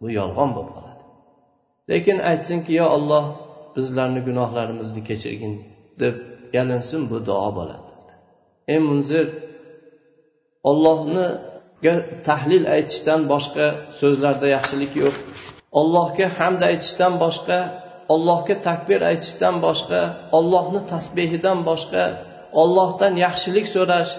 Bu 0.02 0.08
yolg'on 0.20 0.50
bo'lib 0.56 0.72
qoladi. 0.78 1.02
Lekin 1.92 2.18
aytsinki 2.32 2.72
yo 2.82 2.86
olloh 2.98 3.26
bizlarni 3.76 4.22
gunohlarimizni 4.28 5.02
kechirgin 5.10 5.54
deb 6.02 6.16
yalinsin 6.58 7.02
bu 7.10 7.18
duo 7.28 7.50
bo'ladi. 7.60 7.92
Ey 8.74 8.80
munzir 8.90 9.26
ollohniga 10.70 11.94
tahlil 12.28 12.66
aytishdan 12.76 13.22
boshqa 13.32 13.66
so'zlarda 14.00 14.48
yaxshilik 14.56 14.94
yo'q. 15.04 15.16
Ollohga 15.80 16.26
hamd 16.40 16.62
aytishdan 16.70 17.14
boshqa 17.24 17.60
ollohga 18.14 18.56
takbir 18.68 19.02
aytishdan 19.12 19.56
boshqa 19.66 20.02
ollohni 20.38 20.82
tasbehidan 20.94 21.60
boshqa 21.70 22.04
ollohdan 22.62 23.14
yaxshilik 23.26 23.68
so'rash 23.76 24.12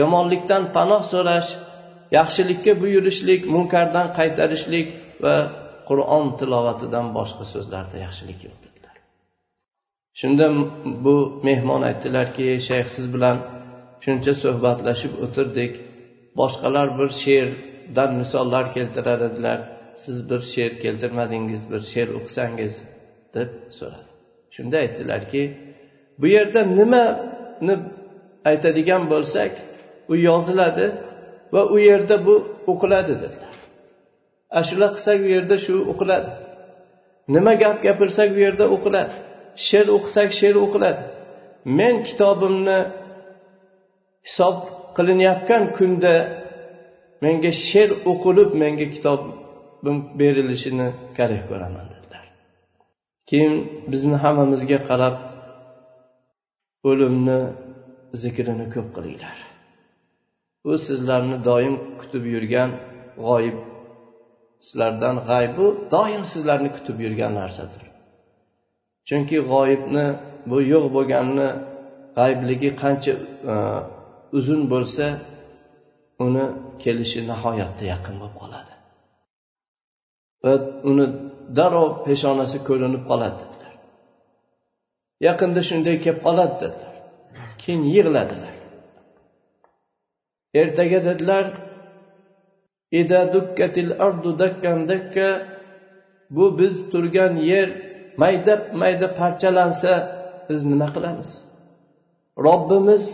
yomonlikdan 0.00 0.62
panoh 0.76 1.02
so'rash 1.12 1.48
yaxshilikka 2.18 2.72
buyurishlik 2.82 3.40
munkardan 3.54 4.06
qaytarishlik 4.18 4.88
va 5.24 5.36
qur'on 5.88 6.26
tilovatidan 6.38 7.06
boshqa 7.18 7.44
so'zlarda 7.52 7.96
yaxshilik 8.06 8.38
yo'q 8.46 8.56
dedilar. 8.64 8.96
Shunda 10.20 10.46
bu 11.04 11.16
mehmon 11.48 11.82
aytdilarki 11.90 12.46
shayx 12.68 12.88
siz 12.96 13.06
bilan 13.14 13.36
shuncha 14.04 14.32
suhbatlashib 14.42 15.12
o'tirdik. 15.24 15.72
Boshqalar 16.38 16.88
bir 16.98 17.10
she'rdan 17.22 18.10
misollar 18.20 18.64
keltirar 18.76 19.20
edilar 19.28 19.58
siz 20.04 20.16
bir 20.30 20.40
she'r 20.52 20.72
keltirmadingiz 20.84 21.62
bir 21.72 21.82
she'r 21.92 22.08
o'qisangiz 22.18 22.74
deb 23.36 23.50
so'radi. 23.78 24.10
Shunda 24.54 24.76
aytdilarki 24.84 25.42
bu 26.20 26.26
yerda 26.36 26.60
nimani 26.78 27.74
aytadigan 28.50 29.02
bo'lsak 29.12 29.52
u 30.12 30.14
yoziladi 30.28 30.86
va 31.54 31.62
u 31.74 31.76
yerda 31.88 32.16
bu 32.26 32.34
o'qiladi 32.72 33.14
dedilar. 33.22 33.54
Ashula 34.60 34.88
qilsak 34.94 35.18
u 35.26 35.28
yerda 35.34 35.56
shu 35.64 35.74
o'qiladi. 35.92 36.30
Nima 37.34 37.52
gap 37.62 37.76
gapirsak 37.86 38.30
u 38.36 38.40
yerda 38.46 38.64
o'qiladi. 38.74 39.14
She'r 39.68 39.88
o'qisak 39.96 40.30
she'r 40.40 40.56
o'qiladi. 40.64 41.02
Men 41.78 41.94
kitobimni 42.08 42.80
hisob 44.26 44.56
qilinayotgan 44.98 45.62
kunda 45.76 46.14
menga 47.24 47.50
she'r 47.66 47.90
o'qilib 48.10 48.50
menga 48.62 48.86
kitobim 48.94 49.96
berilishini 50.20 50.88
kerak 51.16 51.42
ko'raman 51.50 51.86
dedilar. 51.94 52.24
Keyin 53.28 53.54
bizni 53.92 54.16
hammamizga 54.24 54.78
qarab 54.88 55.16
o'limni 56.90 57.38
zikrini 58.22 58.66
ko'p 58.74 58.88
qilinglar. 58.96 59.36
U 60.70 60.72
sizlarni 60.86 61.36
doim 61.48 61.74
kutib 62.00 62.24
yurgan 62.34 62.70
g'oyib 63.26 63.58
sizlardan 64.66 65.16
g'aybu 65.28 65.66
doim 65.94 66.22
sizlarni 66.32 66.70
kutib 66.76 66.96
yurgan 67.04 67.32
narsadir. 67.40 67.82
Chunki 69.08 69.38
g'oyibni 69.50 70.06
bu 70.50 70.58
yo'q 70.72 70.84
bo'lganni 70.96 71.48
g'aybligi 72.18 72.70
qancha 72.82 73.12
e, 73.52 73.54
uzun 74.38 74.62
bo'lsa 74.72 75.06
uni 76.24 76.44
kelishi 76.82 77.20
nihoyatda 77.30 77.84
yaqin 77.92 78.14
bo'lib 78.20 78.36
qoladi. 78.42 78.72
Va 80.44 80.52
uni 80.90 81.06
darrov 81.58 81.88
peshonasi 82.06 82.58
ko'rinib 82.68 83.02
qoladi 83.10 83.36
dedilar. 83.42 83.74
Yaqinda 85.26 85.60
shunday 85.68 85.96
kelib 86.04 86.20
qoladi 86.26 86.54
dedilar. 86.62 86.94
Keyin 87.60 87.82
yig'ladilar. 87.94 88.54
Ertaga 90.60 91.00
dedilar 91.08 91.44
bu 96.36 96.58
biz 96.58 96.74
turgan 96.90 97.34
yer 97.50 97.68
mayda 98.22 98.54
mayda 98.80 99.08
parchalansa 99.20 99.92
biz 100.48 100.60
nima 100.70 100.88
qilamiz? 100.94 101.30
Robbimiz 102.46 103.04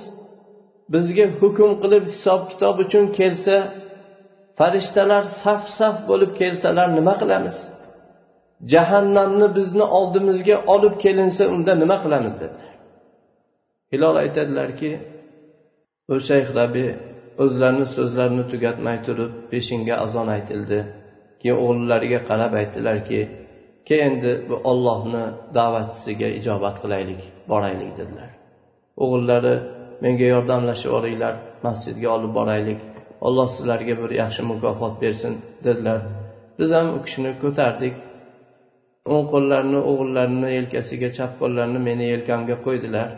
bizga 0.93 1.26
hukm 1.41 1.71
qilib 1.83 2.05
hisob 2.14 2.41
kitob 2.50 2.76
uchun 2.85 3.05
kelsa 3.19 3.57
farishtalar 4.59 5.25
saf 5.43 5.62
saf 5.79 5.97
bo'lib 6.11 6.31
kelsalar 6.41 6.88
nima 6.99 7.14
qilamiz? 7.23 7.57
Jahannamni 8.73 9.49
bizni 9.59 9.85
oldimizga 9.99 10.57
olib 10.75 10.95
kelinsa 11.05 11.43
unda 11.55 11.73
nima 11.83 11.97
qilamiz 12.05 12.35
dedilar. 12.43 12.73
Hilol 13.93 14.17
aytadilarki 14.25 14.91
u 16.12 16.14
shayx 16.29 16.49
rabiy 16.61 16.91
o'zlarini 17.45 17.87
so'zlarini 17.97 18.45
tugatmay 18.53 18.97
turib 19.07 19.33
peshinga 19.50 19.95
azon 20.05 20.29
aytildi. 20.37 20.81
Keyin 21.41 21.59
o'g'illariga 21.64 22.21
qarab 22.29 22.53
aytdilarki 22.61 23.21
ke 23.87 23.97
endi 24.09 24.33
bu 24.49 24.57
ollohni 24.71 25.25
da'vatchisiga 25.57 26.29
ijobat 26.38 26.76
qilaylik 26.83 27.23
boraylik 27.50 27.91
dedilar. 28.00 28.31
O'g'illari 29.03 29.55
menga 30.05 30.27
yordamlashib 30.35 30.89
yuboringlar 30.91 31.35
masjidga 31.67 32.09
olib 32.17 32.33
boraylik. 32.39 32.81
Olloh 33.27 33.49
sizlarga 33.55 33.95
bir 34.03 34.11
yaxshi 34.23 34.43
mukofot 34.51 34.95
bersin 35.03 35.33
dedilar. 35.65 36.01
Biz 36.59 36.71
ham 36.77 36.87
u 36.97 36.99
kishini 37.05 37.33
ko'tardik. 37.43 37.95
O'ng 39.13 39.25
qo'llarini 39.33 39.81
o'g'illarini 39.91 40.49
yelkasiga 40.59 41.09
chap 41.17 41.33
qo'llarini 41.41 41.81
meni 41.89 42.05
yelkamga 42.13 42.57
qo'ydilar. 42.67 43.09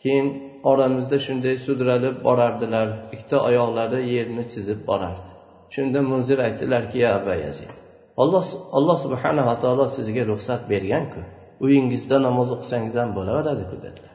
Keyin 0.00 0.26
oramizda 0.70 1.16
shunday 1.26 1.56
sudralib 1.66 2.16
borardilar. 2.26 2.88
Ikkita 3.14 3.36
oyoqlari 3.48 4.00
yerni 4.14 4.44
chizib 4.52 4.80
borardi. 4.90 5.28
Shunda 5.74 6.00
munzir 6.10 6.38
aytdilarki 6.46 6.96
ya 7.04 7.10
aba 7.18 7.34
alloh 7.40 7.66
olloh 8.22 8.46
alloh 8.78 8.98
subhanava 9.04 9.54
taolo 9.62 9.86
sizga 9.96 10.22
ruxsat 10.30 10.62
berganku. 10.72 11.20
Uyingizda 11.64 12.16
namoz 12.26 12.48
o'qisangiz 12.56 12.94
ham 13.00 13.10
bo'laveradiku 13.18 13.76
dedilar. 13.86 14.13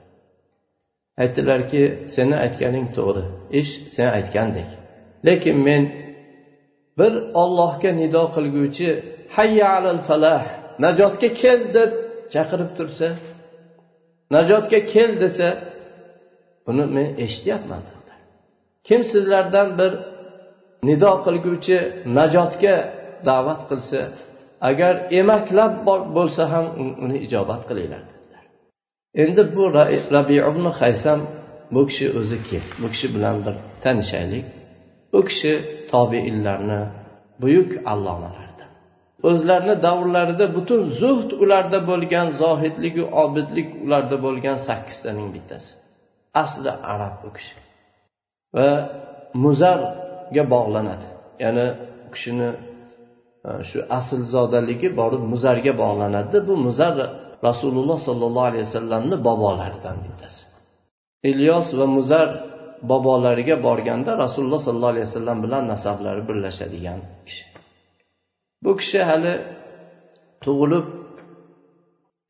Aytdilarki 1.22 1.84
seni 2.16 2.36
aytganing 2.46 2.88
to'g'ri 2.98 3.24
ish 3.60 3.72
sen 3.96 4.08
aytgandek. 4.18 4.70
Lekin 5.28 5.58
men 5.68 5.84
bir 7.00 7.14
ollohga 7.42 7.92
nido 8.02 8.24
qilguvchi 8.36 8.90
hayya 9.36 9.68
alal 9.78 10.02
falah 10.08 10.44
najotga 10.84 11.30
kel 11.42 11.60
deb 11.78 11.92
chaqirib 12.34 12.72
tursa 12.78 13.08
najotga 14.36 14.80
kel 14.94 15.12
desa 15.24 15.48
buni 16.66 16.86
men 16.96 17.08
eshityapman 17.26 17.84
kim 18.88 19.02
sizlardan 19.12 19.70
bir 19.80 19.92
nido 20.90 21.12
qilguvchi 21.26 21.78
najotga 22.18 22.76
da'vat 23.28 23.62
qilsa 23.70 24.02
agar 24.70 24.94
emaklab 25.20 25.74
bo'lsa 26.18 26.44
ham 26.54 26.66
uni 27.04 27.18
ijobat 27.26 27.62
qilinglar 27.70 28.04
endi 29.16 29.56
bu 29.56 29.74
rabi 30.16 30.36
ibn 30.50 30.66
haysam 30.80 31.20
bu 31.72 31.82
kishi 31.88 32.08
o'zi 32.20 32.38
kim? 32.48 32.64
Bu 32.82 32.88
kishi 32.94 33.08
bilan 33.16 33.36
bir 33.46 33.56
tanishaylik. 33.84 34.46
U 35.18 35.20
kishi 35.30 35.54
tobeinlarni 35.92 36.82
buyuk 37.42 37.72
allomalaridan 37.92 38.50
o'zlarini 39.28 39.76
davrlarida 39.86 40.46
butun 40.56 40.82
zuhd 41.02 41.30
ularda 41.44 41.80
bo'lgan 41.90 42.28
zohidligu 42.42 43.04
obidlik 43.24 43.70
ularda 43.86 44.18
bo'lgan 44.26 44.58
sakkiztaning 44.68 45.30
bittasi. 45.36 45.72
Asli 46.42 46.72
arab 46.94 47.16
u 47.28 47.30
kishi. 47.38 47.56
Va 48.56 48.70
muzarga 49.44 50.44
bog'lanadi. 50.54 51.08
Ya'ni 51.44 51.66
u 52.06 52.10
kishini 52.14 52.50
shu 52.60 53.62
shu 53.70 53.80
aslzodaligi 53.98 54.90
borib 55.00 55.24
muzarga 55.34 55.74
bog'lanadi. 55.84 56.38
Bu 56.48 56.54
muzar 56.68 56.96
rasululloh 57.48 57.98
sollallohu 58.08 58.48
alayhi 58.50 58.66
vasallamni 58.70 59.16
bobolaridan 59.28 59.98
bittasi. 60.06 60.42
Ilyos 61.32 61.68
va 61.80 61.86
muzar 61.98 62.28
bobolariga 62.92 63.56
borganda 63.68 64.12
rasululloh 64.24 64.62
sollallohu 64.66 64.94
alayhi 64.96 65.08
vasallam 65.10 65.38
bilan 65.46 65.64
nasablari 65.74 66.22
birlashadigan 66.30 67.00
kishi. 67.28 67.44
Bu 68.64 68.72
kishi 68.80 69.00
hali 69.10 69.34
tug'ilib 70.46 70.86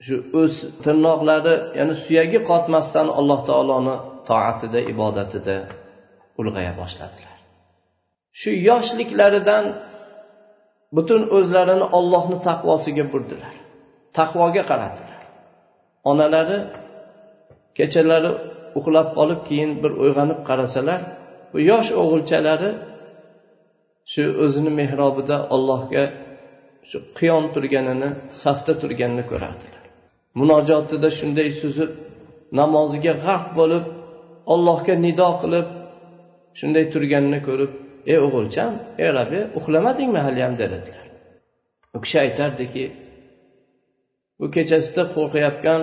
shu 0.05 0.15
o'z 0.41 0.53
tirnoqlari 0.83 1.55
ya'ni 1.79 1.95
suyagi 2.03 2.39
qotmasdan 2.49 3.07
alloh 3.19 3.39
taoloni 3.49 3.95
toatida 4.29 4.79
ibodatida 4.93 5.55
ulg'aya 6.39 6.73
boshladilar. 6.81 7.38
Shu 8.39 8.49
yoshliklaridan 8.69 9.65
butun 10.95 11.21
o'zlarini 11.38 11.88
ollohni 11.97 12.38
taqvosiga 12.47 13.05
burdilar. 13.13 13.55
Taqvoga 14.17 14.63
qaratdilar. 14.71 15.08
Onalari 16.12 16.59
kechalari 17.77 18.31
uxlab 18.79 19.07
qolib 19.17 19.41
keyin 19.47 19.71
bir 19.83 19.91
uyg'onib 20.03 20.39
qarasalar 20.49 20.99
bu 21.51 21.57
yosh 21.71 21.89
o'g'ilchalari 22.01 22.71
shu 24.12 24.23
o'zini 24.43 24.71
mehrobida 24.79 25.38
allohga 25.55 26.03
shu 26.89 26.97
qiyom 27.17 27.45
turganini 27.55 28.09
safda 28.43 28.73
turganini 28.81 29.23
ko'rardilar. 29.31 29.83
Munojotida 30.39 31.09
shunday 31.19 31.49
suzib 31.62 31.91
namoziga 32.59 33.13
g'arq 33.25 33.45
bo'lib 33.59 33.85
ollohga 34.53 34.93
nido 35.05 35.29
qilib 35.41 35.67
shunday 36.59 36.85
turganini 36.93 37.39
ko'rib 37.47 37.71
ey 38.12 38.17
o'g'ilcham 38.25 38.71
ey 39.03 39.09
rabbi 39.17 39.39
uxlamadingmi 39.59 40.19
haliyam? 40.25 40.53
dedilar. 40.62 41.05
U 41.95 41.97
kishi 42.03 42.17
aytardiki 42.25 42.83
bu 44.39 44.45
kechasida 44.56 45.04
qo'rqayotgan 45.15 45.82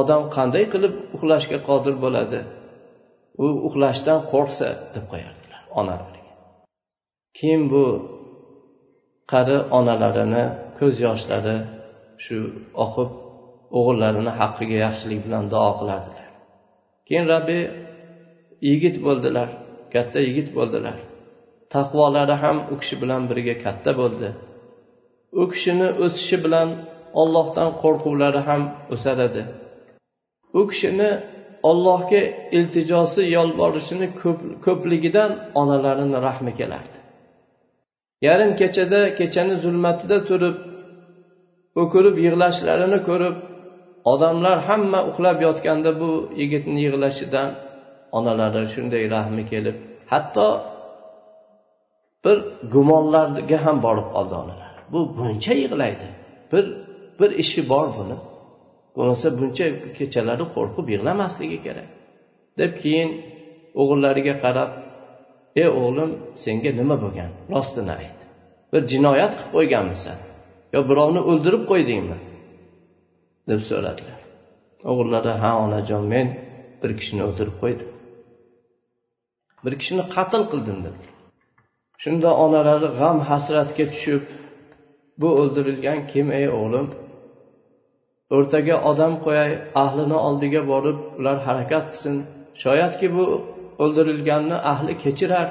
odam 0.00 0.22
qanday 0.36 0.64
qilib 0.72 0.94
uxlashga 1.16 1.58
qodir 1.68 1.94
bo'ladi? 2.04 2.40
U 3.44 3.46
uxlashdan 3.68 4.20
qo'rqsa 4.32 4.68
deb 4.94 5.04
qo'yardilar 5.12 5.62
onalariga. 5.80 6.32
Keyin 7.38 7.62
bu 7.72 7.84
qari 9.32 9.56
onalarini 9.78 10.44
ko'z 10.78 10.94
yoshlari 11.06 11.56
shu 12.24 12.38
oqib 12.84 13.10
o'g'illarini 13.78 14.32
haqqiga 14.40 14.76
yaxshilik 14.86 15.20
bilan 15.26 15.44
duo 15.52 15.70
qilardilar. 15.80 16.28
Keyin 17.06 17.26
rabbi 17.34 17.58
yigit 18.70 18.96
bo'ldilar 19.06 19.48
katta 19.94 20.18
yigit 20.26 20.48
bo'ldilar. 20.56 20.98
Taqvolari 21.74 22.36
ham 22.42 22.56
u 22.72 22.74
kishi 22.80 22.96
bilan 23.02 23.22
birga 23.30 23.54
katta 23.64 23.90
bo'ldi. 24.00 24.28
U 25.40 25.42
kishini 25.52 25.88
o'sishi 26.04 26.36
bilan 26.44 26.68
ollohdan 27.20 27.70
qo'rquvlari 27.82 28.40
ham 28.48 28.62
o'sar 28.94 29.18
edi 29.28 29.42
u 30.58 30.60
kishini 30.70 31.10
ollohga 31.70 32.20
iltijosi 32.56 33.22
yolborishini 33.36 34.08
ko'pligidan 34.66 35.30
onalarini 35.60 36.18
rahmi 36.28 36.52
kelardi. 36.60 36.98
Yarim 38.26 38.52
kechada 38.60 39.00
kechani 39.18 39.54
zulmatida 39.64 40.18
turib 40.28 40.56
o'kirib 41.82 42.16
yig'lashlarini 42.26 42.98
ko'rib 43.08 43.36
odamlar 44.12 44.56
hamma 44.68 45.00
uxlab 45.10 45.38
yotganda 45.46 45.90
bu 46.00 46.10
yigitni 46.40 46.78
yig'lashidan 46.86 47.48
onalari 48.18 48.62
shunday 48.74 49.04
rahmi 49.16 49.42
kelib 49.52 49.76
hatto 50.12 50.48
bir 52.24 52.38
gumonlarga 52.74 53.58
ham 53.64 53.76
borib 53.86 54.08
qoldi 54.14 54.34
onalar 54.42 54.72
bu 54.92 55.00
buncha 55.16 55.52
yig'laydi. 55.62 56.06
Bir 56.52 56.64
bir 57.18 57.30
ishi 57.42 57.60
bor 57.72 57.86
buni. 57.98 58.16
Bo'lmasa 58.96 59.28
buncha 59.38 59.66
kechalari 59.98 60.44
qo'rqib 60.54 60.86
yig'lamasligi 60.94 61.58
kerak. 61.66 61.88
Deb 62.60 62.72
keyin 62.82 63.10
o'g'illariga 63.80 64.34
qarab 64.44 64.70
ey 65.62 65.68
o'g'lim 65.80 66.10
senga 66.44 66.70
nima 66.80 66.96
bo'lgan? 67.04 67.30
Rostini 67.54 67.92
ayt. 68.00 68.18
Bir 68.72 68.82
jinoyat 68.92 69.32
qilib 69.38 69.50
qo'yganmisan. 69.56 70.18
Yo 70.74 70.80
birovni 70.90 71.20
o'ldirib 71.30 71.62
qo'ydingmi? 71.70 72.18
deb 73.50 73.60
so'radilar. 73.70 74.20
O'g'illari 74.90 75.32
ha 75.42 75.50
onajon 75.64 76.04
men 76.14 76.26
bir 76.80 76.90
kishini 76.98 77.22
o'ldirib 77.28 77.56
qo'ydim. 77.62 77.88
Bir 79.64 79.74
kishini 79.80 80.04
qatl 80.14 80.42
qildim 80.52 80.78
dedi 80.86 81.00
shunda 82.02 82.30
onalari 82.44 82.88
g'am 83.00 83.18
hasratga 83.28 83.84
tushib 83.92 84.24
bu 85.20 85.28
o'ldirilgan 85.40 85.98
kim 86.12 86.26
ey 86.38 86.46
o'g'lim? 86.58 86.86
O'rtaga 88.36 88.76
odam 88.90 89.14
qo'yay 89.24 89.52
ahlini 89.82 90.18
oldiga 90.28 90.62
borib 90.72 90.98
ular 91.18 91.38
harakat 91.46 91.84
qilsin. 91.92 92.16
Shoyatki 92.62 93.06
bu 93.16 93.24
o'ldirilganni 93.82 94.56
ahli 94.72 94.92
kechirar. 95.04 95.48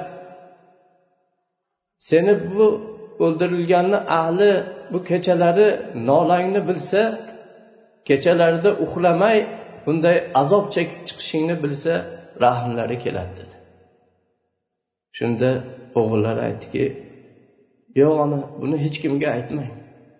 Seni 2.08 2.34
bu 2.46 2.66
o'ldirilganni 3.24 3.98
ahli 4.20 4.50
bu 4.92 4.98
kechalari 5.10 5.68
nolangni 6.08 6.60
bilsa 6.68 7.02
kechalarida 8.08 8.70
uxlamay 8.84 9.38
bunday 9.84 10.16
azob 10.40 10.64
chekib 10.74 11.00
chiqishingni 11.08 11.56
bilsa 11.64 11.92
rahmlari 12.44 12.96
keladi 13.04 13.32
dedi. 13.40 13.56
Shunda 15.18 15.50
o'g'illar 16.00 16.36
aytdiki 16.46 16.84
yo'q 18.00 18.14
ona 18.24 18.40
buni 18.60 18.76
hech 18.84 18.96
kimga 19.02 19.28
aytmang. 19.36 19.70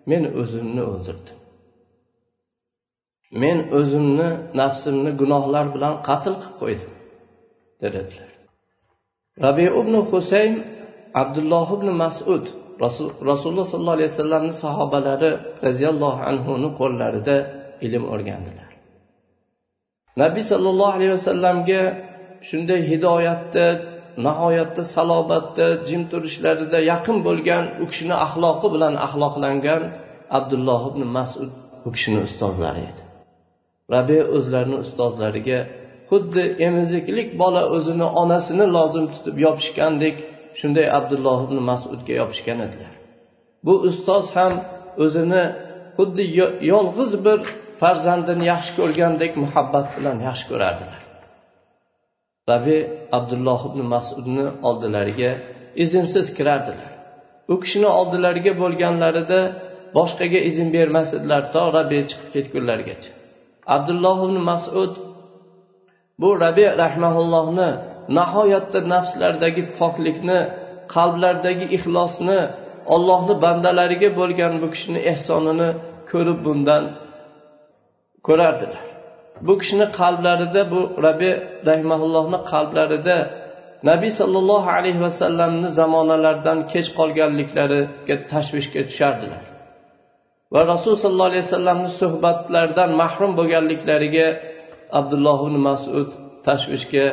Men 0.09 0.23
o'zimni 0.41 0.83
o'ldirdim. 0.91 1.38
Men 3.43 3.57
o'zimni 3.79 4.29
nafsimni 4.59 5.11
gunohlar 5.21 5.65
bilan 5.75 5.93
qatl 6.07 6.33
qilib 6.41 6.55
qo'ydim 6.61 6.91
dedilar. 7.81 8.29
Rabi 9.45 9.65
ibn 9.81 9.93
husayn 10.11 10.53
abdulloh 11.21 11.67
ibn 11.77 11.87
masud 12.03 12.45
rasululloh 13.31 13.65
sollallohu 13.71 13.97
alayhi 13.97 14.11
vasallamni 14.13 14.53
sahobalari 14.63 15.31
roziyallohu 15.67 16.21
anhuni 16.31 16.69
qo'llarida 16.79 17.35
ilm 17.85 18.03
o'rgandilar. 18.13 18.69
Nabiy 20.23 20.43
sollallohu 20.51 20.93
alayhi 20.97 21.13
vasallamga 21.19 21.81
shunday 22.49 22.81
hidoyatda 22.91 23.65
nihoyatda 24.25 24.83
salobatda 24.95 25.67
jim 25.87 26.01
turishlarida 26.11 26.79
yaqin 26.91 27.17
bo'lgan 27.27 27.63
u 27.83 27.85
kishini 27.91 28.15
axloqi 28.25 28.67
bilan 28.75 28.93
axloqlangan 29.05 29.83
abdulloh 30.37 30.81
ibn 30.91 31.01
masud 31.17 31.49
u 31.87 31.89
kishini 31.95 32.19
ustozlari 32.27 32.81
edi. 32.89 33.01
Rabi 33.93 34.19
o'zlarini 34.35 34.77
ustozlariga 34.83 35.59
xuddi 36.09 36.43
emiziklik 36.67 37.29
bola 37.41 37.63
o'zini 37.75 38.07
onasini 38.21 38.65
lozim 38.75 39.05
tutib 39.13 39.35
yopishgandek 39.45 40.15
shunday 40.59 40.87
abdulloh 40.97 41.39
ibn 41.47 41.57
masudga 41.69 42.13
yopishgan 42.21 42.59
edilar. 42.67 42.93
Bu 43.65 43.73
ustoz 43.89 44.25
ham 44.37 44.53
o'zini 45.03 45.43
xuddi 45.97 46.23
yolg'iz 46.71 47.11
bir 47.25 47.39
farzandini 47.81 48.43
yaxshi 48.53 48.71
ko'rgandek 48.79 49.31
muhabbat 49.43 49.87
bilan 49.97 50.17
yaxshi 50.27 50.45
ko'rardilar. 50.51 51.01
Rabi 52.51 52.77
abdulloh 53.17 53.61
ibn 53.69 53.81
masudni 53.93 54.47
oldilariga 54.69 55.31
izinsiz 55.83 56.27
kirardilar. 56.37 56.91
U 57.51 57.55
kishini 57.63 57.89
oldilariga 57.99 58.53
bo'lganlarida 58.61 59.39
boshqaga 59.97 60.39
izn 60.49 60.67
bermas 60.75 61.09
edilar 61.17 61.43
to 61.53 61.61
rabi 61.77 61.99
chiqib 62.09 62.29
ketgunlarigacha 62.35 63.18
abdulloh 63.75 64.17
ibn 64.27 64.37
masud 64.49 64.93
bu 66.21 66.29
rabi 66.43 66.65
rahmaullohni 66.83 67.69
nihoyatda 68.17 68.79
nafslardagi 68.93 69.63
poklikni 69.79 70.39
qalblardagi 70.95 71.65
ixlosni 71.77 72.39
ollohni 72.95 73.35
bandalariga 73.43 74.09
bo'lgan 74.19 74.53
bu 74.61 74.67
kishini 74.73 74.99
ehsonini 75.11 75.69
ko'rib 76.11 76.39
bundan 76.45 76.83
ko'rardilar. 78.27 78.83
Bu 79.47 79.53
kishini 79.61 79.87
qalblarida 79.99 80.61
bu 80.73 80.81
rabi 81.05 81.31
rahmaullohni 81.69 82.39
qalblarida 82.51 83.17
nabiy 83.89 84.11
sollallohu 84.19 84.69
alayhi 84.77 85.01
vasallamni 85.07 85.67
zamonalaridan 85.79 86.59
kech 86.71 86.87
qolganliklariga 86.99 88.15
tashvishga 88.31 88.81
tushardilar. 88.89 89.43
Va 90.53 90.61
rasul 90.73 90.93
sollallohu 91.03 91.29
alayhi 91.31 91.45
vasallamni 91.47 91.89
suhbatlaridan 92.01 92.91
mahrum 93.01 93.31
bo'lganliklariga 93.39 94.27
abdulloh 94.99 95.37
ibn 95.45 95.57
masud 95.69 96.09
tashvishga 96.47 97.05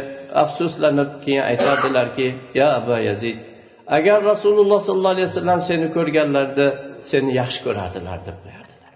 afsuslanib 0.42 1.10
keyin 1.24 1.44
aytadilarki 1.50 2.28
ya 2.58 2.66
abu 2.78 2.92
yazid 3.08 3.38
agar 3.86 4.18
rasululloh 4.32 4.80
sollallohu 4.88 5.14
alayhi 5.16 5.28
vasallam 5.32 5.60
seni 5.70 5.86
ko'rganlarida 5.96 6.66
seni 7.10 7.30
yaxshi 7.40 7.60
ko'rardilar 7.66 8.18
deb 8.28 8.36
qo'yardilar. 8.44 8.92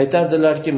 Aytardilarki 0.00 0.70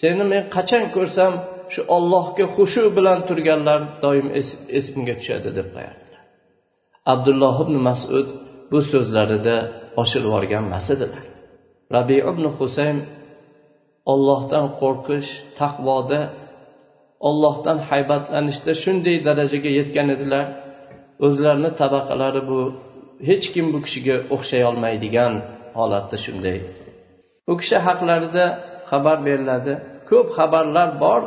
seni 0.00 0.24
men 0.32 0.42
qachon 0.56 0.84
ko'rsam 0.96 1.32
shu 1.72 1.80
ollohga 1.96 2.44
xushu 2.56 2.84
bilan 2.96 3.18
turganlar 3.28 3.80
doim 4.04 4.26
esimga 4.78 5.14
tushadi 5.20 5.50
deb 5.58 5.68
qo'yardilar. 5.74 6.22
Abdulloh 7.12 7.56
ibn 7.64 7.76
masud 7.88 8.26
bu 8.74 8.80
so'zlarida 8.92 9.56
oshirib 10.02 10.26
yuborganmas 10.28 10.86
edilar. 10.94 11.24
Rabi 11.96 12.16
ibn 12.30 12.44
husayn 12.58 12.98
ollohdan 14.12 14.66
qo'rqish 14.80 15.30
taqvoda 15.60 16.20
ollohdan 17.28 17.78
haybatlanishda 17.88 18.72
shunday 18.82 19.16
darajaga 19.28 19.70
yetgan 19.78 20.08
edilar. 20.16 20.46
O'zlarini 21.26 21.70
tabaqalari 21.80 22.42
bu 22.50 22.60
hech 23.28 23.46
kim 23.54 23.66
bu 23.74 23.78
kishiga 23.86 24.16
o'xshay 24.34 24.62
olmaydigan 24.70 25.32
holatda 25.78 26.16
shunday. 26.24 26.58
U 27.50 27.52
kishi 27.60 27.76
haqlarida 27.86 28.44
xabar 28.90 29.18
beriladi. 29.26 29.72
Ko'p 30.10 30.28
xabarlar 30.38 30.88
bor. 31.04 31.22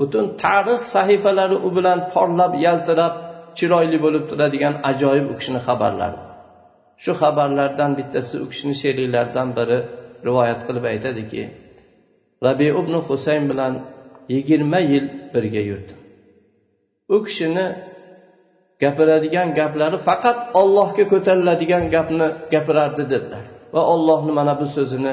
Butun 0.00 0.24
tarix 0.42 0.80
sahifalari 0.94 1.56
u 1.66 1.68
bilan 1.76 1.98
porlab 2.14 2.52
yaltirab 2.66 3.14
chiroyli 3.58 3.98
bo'lib 4.04 4.24
turadigan 4.30 4.74
ajoyib 4.90 5.26
u 5.32 5.34
kishini 5.38 5.60
xabarlari. 5.68 6.18
Shu 7.02 7.12
xabarlardan 7.20 7.90
bittasi 7.98 8.34
u 8.44 8.46
kishini 8.50 8.74
sheriklaridan 8.82 9.48
biri 9.58 9.78
rivoyat 10.26 10.60
qilib 10.66 10.84
aytadiki 10.92 11.42
rabi 12.46 12.68
ibn 12.80 12.94
husayn 13.08 13.44
bilan 13.50 13.74
yigirma 14.34 14.80
yil 14.92 15.06
birga 15.34 15.62
yurdim. 15.70 15.98
U 17.14 17.16
kishini 17.26 17.66
gapiradigan 18.82 19.48
gaplari 19.58 19.98
faqat 20.08 20.38
ollohga 20.60 21.04
ko'tariladigan 21.12 21.84
gapni 21.94 22.26
gapirardi 22.54 23.04
dedilar. 23.12 23.44
Va 23.74 23.82
ollohni 23.94 24.32
mana 24.38 24.54
bu 24.60 24.66
so'zini 24.76 25.12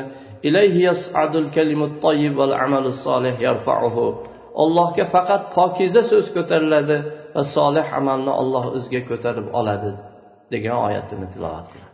ollohga 4.63 5.05
faqat 5.13 5.41
pokiza 5.55 6.01
so'z 6.11 6.27
ko'tariladi 6.35 6.97
va 7.35 7.43
solih 7.55 7.85
amalni 7.99 8.31
olloh 8.41 8.65
o'ziga 8.77 9.01
ko'tarib 9.09 9.47
oladi. 9.59 9.91
degan 10.52 10.78
oyatini 10.86 11.26
tilovat 11.32 11.66
qiladi 11.72 11.92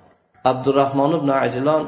abdurahmon 0.50 1.12
ibn 1.18 1.30
ajlon 1.44 1.82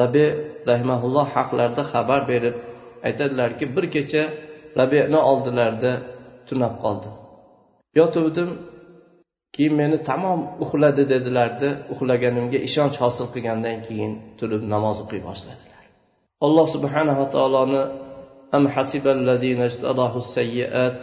rabi 0.00 0.26
rahimaulloh 0.70 1.26
haqlarida 1.36 1.82
xabar 1.92 2.20
berib 2.30 2.56
aytadilarki 3.08 3.64
bir 3.76 3.84
kecha 3.94 4.22
rabiyani 4.80 5.18
oldilarida 5.30 5.92
tunab 6.48 6.74
qoldim 6.84 7.14
yotuvdim 7.98 8.50
keyin 9.54 9.74
meni 9.80 9.98
tamom 10.10 10.40
uxladi 10.64 11.02
dedilarda 11.12 11.68
uxlaganimga 11.92 12.58
ishonch 12.68 12.96
hosil 13.02 13.26
qilgandan 13.34 13.78
keyin 13.86 14.12
turib 14.38 14.62
namoz 14.74 14.96
o'qiy 15.04 15.20
boshladilar 15.28 15.84
alloh 16.46 16.66
subhanava 16.74 17.24
taoloni 17.34 17.82
أم 18.54 18.68
حسب 18.68 19.06
الذين 19.06 19.60
اجترحوا 19.60 20.18
السيئات 20.18 20.98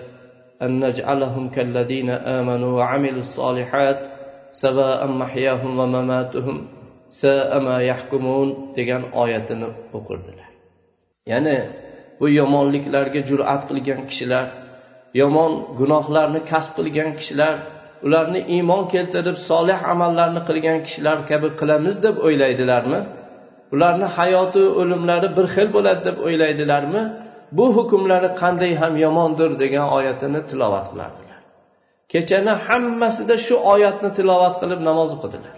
أن 0.61 0.85
نجعلهم 0.85 1.49
كالذين 1.49 2.09
آمنوا 2.09 2.77
وعملوا 2.77 3.19
الصالحات 3.19 3.99
سواء 4.63 5.01
محياهم 5.21 5.71
ومماتهم 5.79 6.57
ساء 7.21 7.51
ما 7.59 7.77
يحكمون 7.89 8.47
degan 8.77 9.03
oyatini 9.21 9.69
o'qirdilar 9.97 10.49
ya'ni 11.31 11.57
bu 12.19 12.25
yomonliklarga 12.39 13.21
jur'at 13.29 13.61
qilgan 13.69 14.01
kishilar 14.09 14.45
yomon 15.21 15.51
gunohlarni 15.79 16.39
kasb 16.51 16.71
qilgan 16.77 17.11
kishilar 17.19 17.55
ularni 18.05 18.41
iymon 18.55 18.83
keltirib 18.93 19.37
solih 19.49 19.79
amallarni 19.93 20.41
qilgan 20.49 20.79
kishilar 20.85 21.17
kabi 21.29 21.47
qilamiz 21.59 21.95
deb 22.05 22.15
o'ylaydilarmi 22.27 22.99
ularni 23.73 24.07
hayoti 24.17 24.63
o'limlari 24.81 25.27
bir 25.37 25.45
xil 25.55 25.67
bo'ladi 25.75 26.01
deb 26.07 26.17
o'ylaydilarmi 26.27 27.01
bu 27.57 27.65
hukmlari 27.77 28.29
qanday 28.41 28.71
ham 28.81 28.93
yomondir 29.05 29.51
degan 29.63 29.87
oyatini 29.97 30.39
tilovat 30.49 30.85
qilardilar 30.91 31.28
Kechani 32.12 32.52
hammasida 32.66 33.36
shu 33.46 33.54
oyatni 33.72 34.10
tilovat 34.16 34.54
qilib 34.62 34.80
namoz 34.88 35.10
o'qidilar. 35.16 35.56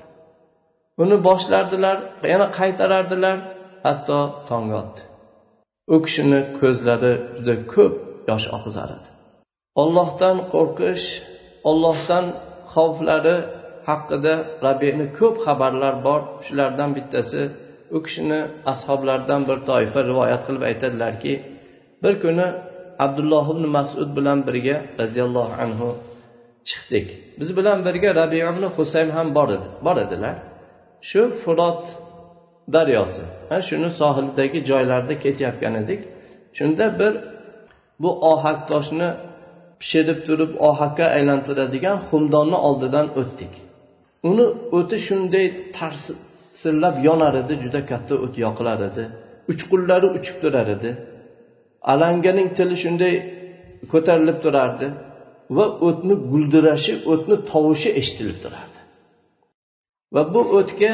Uni 1.03 1.17
boshlardilar 1.29 1.97
yana 2.33 2.47
qaytarardilar 2.59 3.37
hatto 3.87 4.19
tongga 4.49 4.77
otdi. 4.83 5.01
U 5.95 5.97
kishini 6.05 6.41
ko'zlari 6.59 7.13
juda 7.37 7.55
ko'p 7.75 7.95
yosh 8.31 8.47
oqizar 8.57 8.89
edi 8.99 9.09
ollohdan 9.81 10.37
qo'rqish 10.55 11.07
ollohdan 11.71 12.25
xavflari 12.75 13.37
haqida 13.89 14.35
rabiyni 14.67 15.07
ko'p 15.19 15.37
xabarlar 15.47 15.95
bor. 16.07 16.21
Shulardan 16.47 16.91
bittasi 16.97 17.43
u 17.97 17.99
kishini 18.05 18.41
ashoblaridan 18.73 19.43
bir 19.49 19.59
toifa 19.71 20.01
rivoyat 20.11 20.43
qilib 20.47 20.63
aytadilarki 20.71 21.33
bir 22.03 22.15
kuni 22.23 22.47
abdulloh 23.05 23.47
ibn 23.55 23.65
masud 23.77 24.09
bilan 24.17 24.39
birga 24.47 24.77
roziyallohu 25.01 25.55
anhu 25.65 25.89
chiqdik. 26.69 27.07
Biz 27.41 27.51
bilan 27.59 27.79
birga 27.87 28.11
rabi 28.21 28.39
ibn 28.51 28.65
husayn 28.77 29.09
ham 29.17 29.29
bor 29.37 29.49
edi 29.57 29.69
bor 29.87 29.97
edilar 30.05 30.35
shu 31.09 31.23
furot 31.43 31.85
daryosi. 32.75 33.25
Shuni 33.69 33.91
sohilidagi 34.01 34.59
joylarda 34.71 35.15
ketayotgan 35.25 35.75
edik. 35.83 36.01
Shunda 36.59 36.87
bir 37.01 37.13
bu 38.03 38.11
ohak 38.33 38.61
toshni 38.71 39.09
pishirib 39.81 40.19
turib 40.27 40.53
ohakka 40.69 41.07
aylantiradigan 41.17 41.99
xumdonni 42.09 42.59
oldidan 42.69 43.07
o'tdik. 43.21 43.53
Uni 44.31 44.47
o'ti 44.79 44.97
shunday 45.07 45.47
tarsillab 45.77 46.97
yonar 47.09 47.35
edi 47.43 47.55
juda 47.65 47.81
katta 47.91 48.15
o't 48.25 48.35
yoqilar 48.45 48.81
edi. 48.89 49.05
Uchqunlari 49.53 50.09
uchib 50.19 50.37
turar 50.43 50.69
edi. 50.77 50.91
Alanganing 51.93 52.49
tili 52.57 52.77
shunday 52.85 53.15
ko'tarilib 53.93 54.39
turardi. 54.45 54.87
Va 55.57 55.67
o'tni 55.89 56.15
guldirashi 56.31 56.93
o'tni 57.13 57.37
tovushi 57.51 57.91
eshitilib 58.01 58.39
turardi. 58.45 58.81
Va 60.15 60.23
bu 60.35 60.43
o'tga 60.59 60.93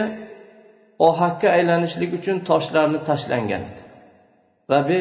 ohakka 1.08 1.48
aylanishlik 1.56 2.10
uchun 2.18 2.36
toshlarni 2.48 3.00
tashlangan 3.08 3.62
edi. 3.70 3.82
Rabi 4.72 5.00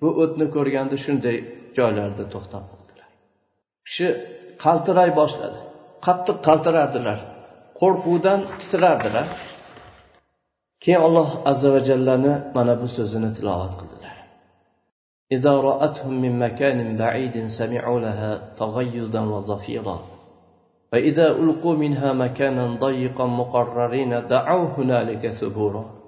bu 0.00 0.08
o'tni 0.22 0.46
ko'rganda 0.56 0.96
shunday 1.04 1.36
joylarda 1.78 2.24
to'xtab 2.34 2.64
qoldilar. 2.72 3.08
Kishi 3.86 4.08
qaltiray 4.64 5.10
boshladi. 5.20 5.58
Qattiq 6.06 6.38
qaltirardilar. 6.48 7.18
Qo'rquvdan 7.80 8.40
titrardilar 8.60 9.28
keyin 10.82 11.00
alloh 11.06 11.28
azza 11.50 11.68
va 11.74 11.80
jallani 11.88 12.32
mana 12.56 12.74
bu 12.80 12.88
so'zini 12.96 13.30
tilovat 13.36 13.72
qildi. 13.80 13.95
إذا 15.31 15.51
رأتهم 15.51 16.21
من 16.21 16.39
مكان 16.39 16.97
بعيد 16.97 17.45
سمعوا 17.47 17.99
لها 17.99 18.31
تغيظا 18.57 19.21
وزفيرا 19.21 19.99
فإذا 20.91 21.27
ألقوا 21.31 21.75
منها 21.75 22.13
مكانا 22.13 22.65
ضيقا 22.85 23.25
مقررين 23.25 24.27
دعوا 24.27 24.67
هنالك 24.77 25.27
ثبورا 25.27 26.01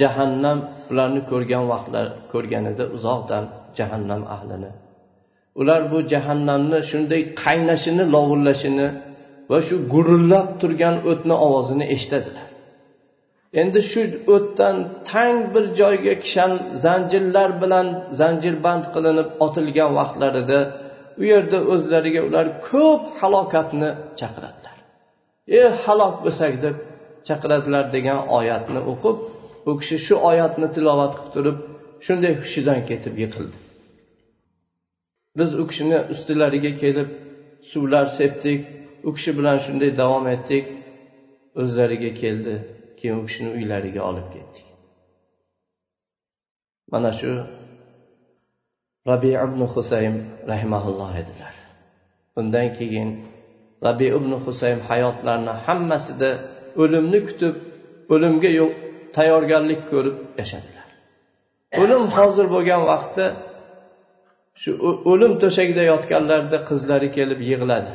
jahannam 0.00 0.58
ularni 0.90 1.20
ko'rgan 1.30 1.64
vaqtlar 1.72 2.06
ko'rganida 2.32 2.84
uzoqdan 2.96 3.44
jahannam 3.78 4.22
ahlini 4.36 4.70
ular 5.60 5.82
bu 5.92 5.98
jahannamni 6.12 6.78
shunday 6.90 7.22
qaynashini 7.42 8.04
lovullashini 8.14 8.88
va 9.50 9.58
shu 9.66 9.74
gurillab 9.94 10.46
turgan 10.60 10.94
o'tni 11.10 11.34
ovozini 11.46 11.84
eshitadilar 11.94 12.46
Endi 13.61 13.81
shu 13.91 14.01
o'tdan 14.35 14.75
tang 15.11 15.37
bir 15.53 15.65
joyga 15.79 16.13
kishan 16.23 16.51
zanjirlar 16.85 17.49
bilan 17.61 17.87
zanjirband 18.19 18.85
qilinib 18.93 19.29
otilgan 19.45 19.91
vaqtlarida 19.99 20.59
u 21.21 21.23
yerda 21.31 21.57
o'zlariga 21.73 22.21
ular 22.27 22.47
ko'p 22.69 23.03
halokatni 23.19 23.89
chaqiradilar. 24.19 24.77
E 25.59 25.61
halok 25.83 26.15
bo'lsak 26.25 26.53
deb 26.65 26.75
chaqiradilar 27.27 27.85
degan 27.95 28.19
oyatni 28.37 28.81
o'qib 28.91 29.17
u 29.69 29.71
kishi 29.79 29.97
shu 30.05 30.15
oyatni 30.29 30.67
tilovat 30.75 31.13
qilib 31.19 31.31
turib 31.35 31.57
shunday 32.05 32.33
hushidan 32.41 32.79
ketib 32.89 33.15
yiqildi. 33.23 33.57
Biz 35.39 35.49
u 35.61 35.63
kishini 35.69 35.99
ustilariga 36.13 36.71
kelib 36.81 37.09
suvlar 37.71 38.05
sepdik 38.17 38.61
u 39.07 39.09
kishi 39.15 39.31
bilan 39.37 39.57
shunday 39.65 39.91
davom 40.01 40.25
etdik 40.35 40.65
o'zlariga 41.61 42.11
keldi. 42.21 42.55
Keyin 43.03 43.17
u 43.21 43.25
kishini 43.27 43.49
uylariga 43.57 44.01
olib 44.09 44.27
ketdik. 44.35 44.65
Mana 46.91 47.11
shu 47.19 47.31
rabi 49.09 49.31
ibn 49.45 49.61
husaym 49.73 50.15
rahimaulloh 50.51 51.11
edilar. 51.21 51.53
Undan 52.39 52.67
keyin 52.77 53.09
rabi 53.87 54.07
ibn 54.17 54.31
husaym 54.45 54.79
hayotlarini 54.89 55.53
hammasida 55.65 56.29
o'limni 56.81 57.19
kutib 57.27 57.55
o'limga 58.13 58.49
tayyorgarlik 59.17 59.81
ko'rib 59.91 60.17
yashadilar. 60.39 60.87
O'lim 61.81 62.03
hozir 62.17 62.45
bo'lgan 62.55 62.81
vaqtda 62.91 63.25
shu 64.61 64.71
o'lim 65.11 65.33
to'shagida 65.43 65.83
yotganlarida 65.91 66.57
qizlari 66.69 67.09
kelib 67.17 67.39
yig'ladi. 67.51 67.93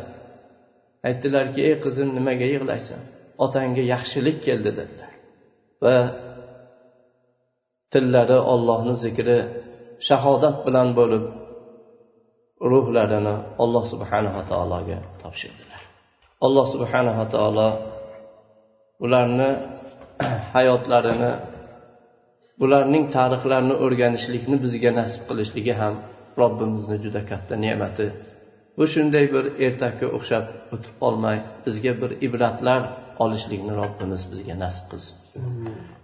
Aytdilarki 1.09 1.61
ey 1.69 1.75
qizim 1.85 2.09
nimaga 2.19 2.47
yig'laysan? 2.55 3.03
Otangga 3.45 3.83
yaxshilik 3.93 4.39
keldi 4.47 4.71
dedilar. 4.79 5.13
Va 5.85 5.97
tillari 7.93 8.39
ollohni 8.53 8.95
zikri 9.05 9.39
shahodat 10.09 10.57
bilan 10.67 10.89
bo'lib 10.99 11.25
ruhlarini 12.73 13.35
alloh 13.63 13.85
subhanava 13.93 14.43
taologa 14.51 14.99
topshirdilar. 15.23 15.81
Alloh 16.47 16.67
subhanava 16.75 17.25
taolo 17.35 17.69
ularni 19.05 19.51
hayotlarini 20.55 21.33
bularning 22.61 23.05
tarixlarini 23.17 23.75
o'rganishlikni 23.85 24.57
bizga 24.65 24.91
nasib 25.01 25.23
qilishligi 25.29 25.75
ham 25.81 25.95
robbimizni 26.41 26.97
juda 27.05 27.21
katta 27.31 27.55
ne'mati. 27.65 28.07
Bu 28.77 28.85
shunday 28.93 29.25
bir 29.35 29.45
ertakka 29.67 30.07
o'xshab 30.17 30.45
o'tib 30.75 30.95
qolmay 31.03 31.39
bizga 31.67 31.93
bir 32.01 32.11
ibratlar 32.27 32.83
olishlikni 33.24 33.74
robbimiz 33.82 34.22
bizga 34.32 34.56
nasib 34.64 34.86
qilsin 34.92 35.16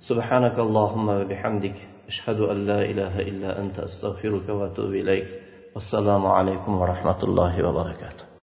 سبحانك 0.10 0.58
اللهم 0.66 1.08
وبحمدك 1.20 1.78
أشهد 2.12 2.40
أن 2.52 2.58
لا 2.70 2.80
إله 2.92 3.14
إلا 3.30 3.50
أنت 3.62 3.78
أستغفرك 3.88 4.48
وأتوب 4.58 4.92
إليك 5.02 5.28
والسلام 5.76 6.24
عليكم 6.38 6.72
ورحمة 6.82 7.20
الله 7.28 7.54
وبركاته 7.68 8.23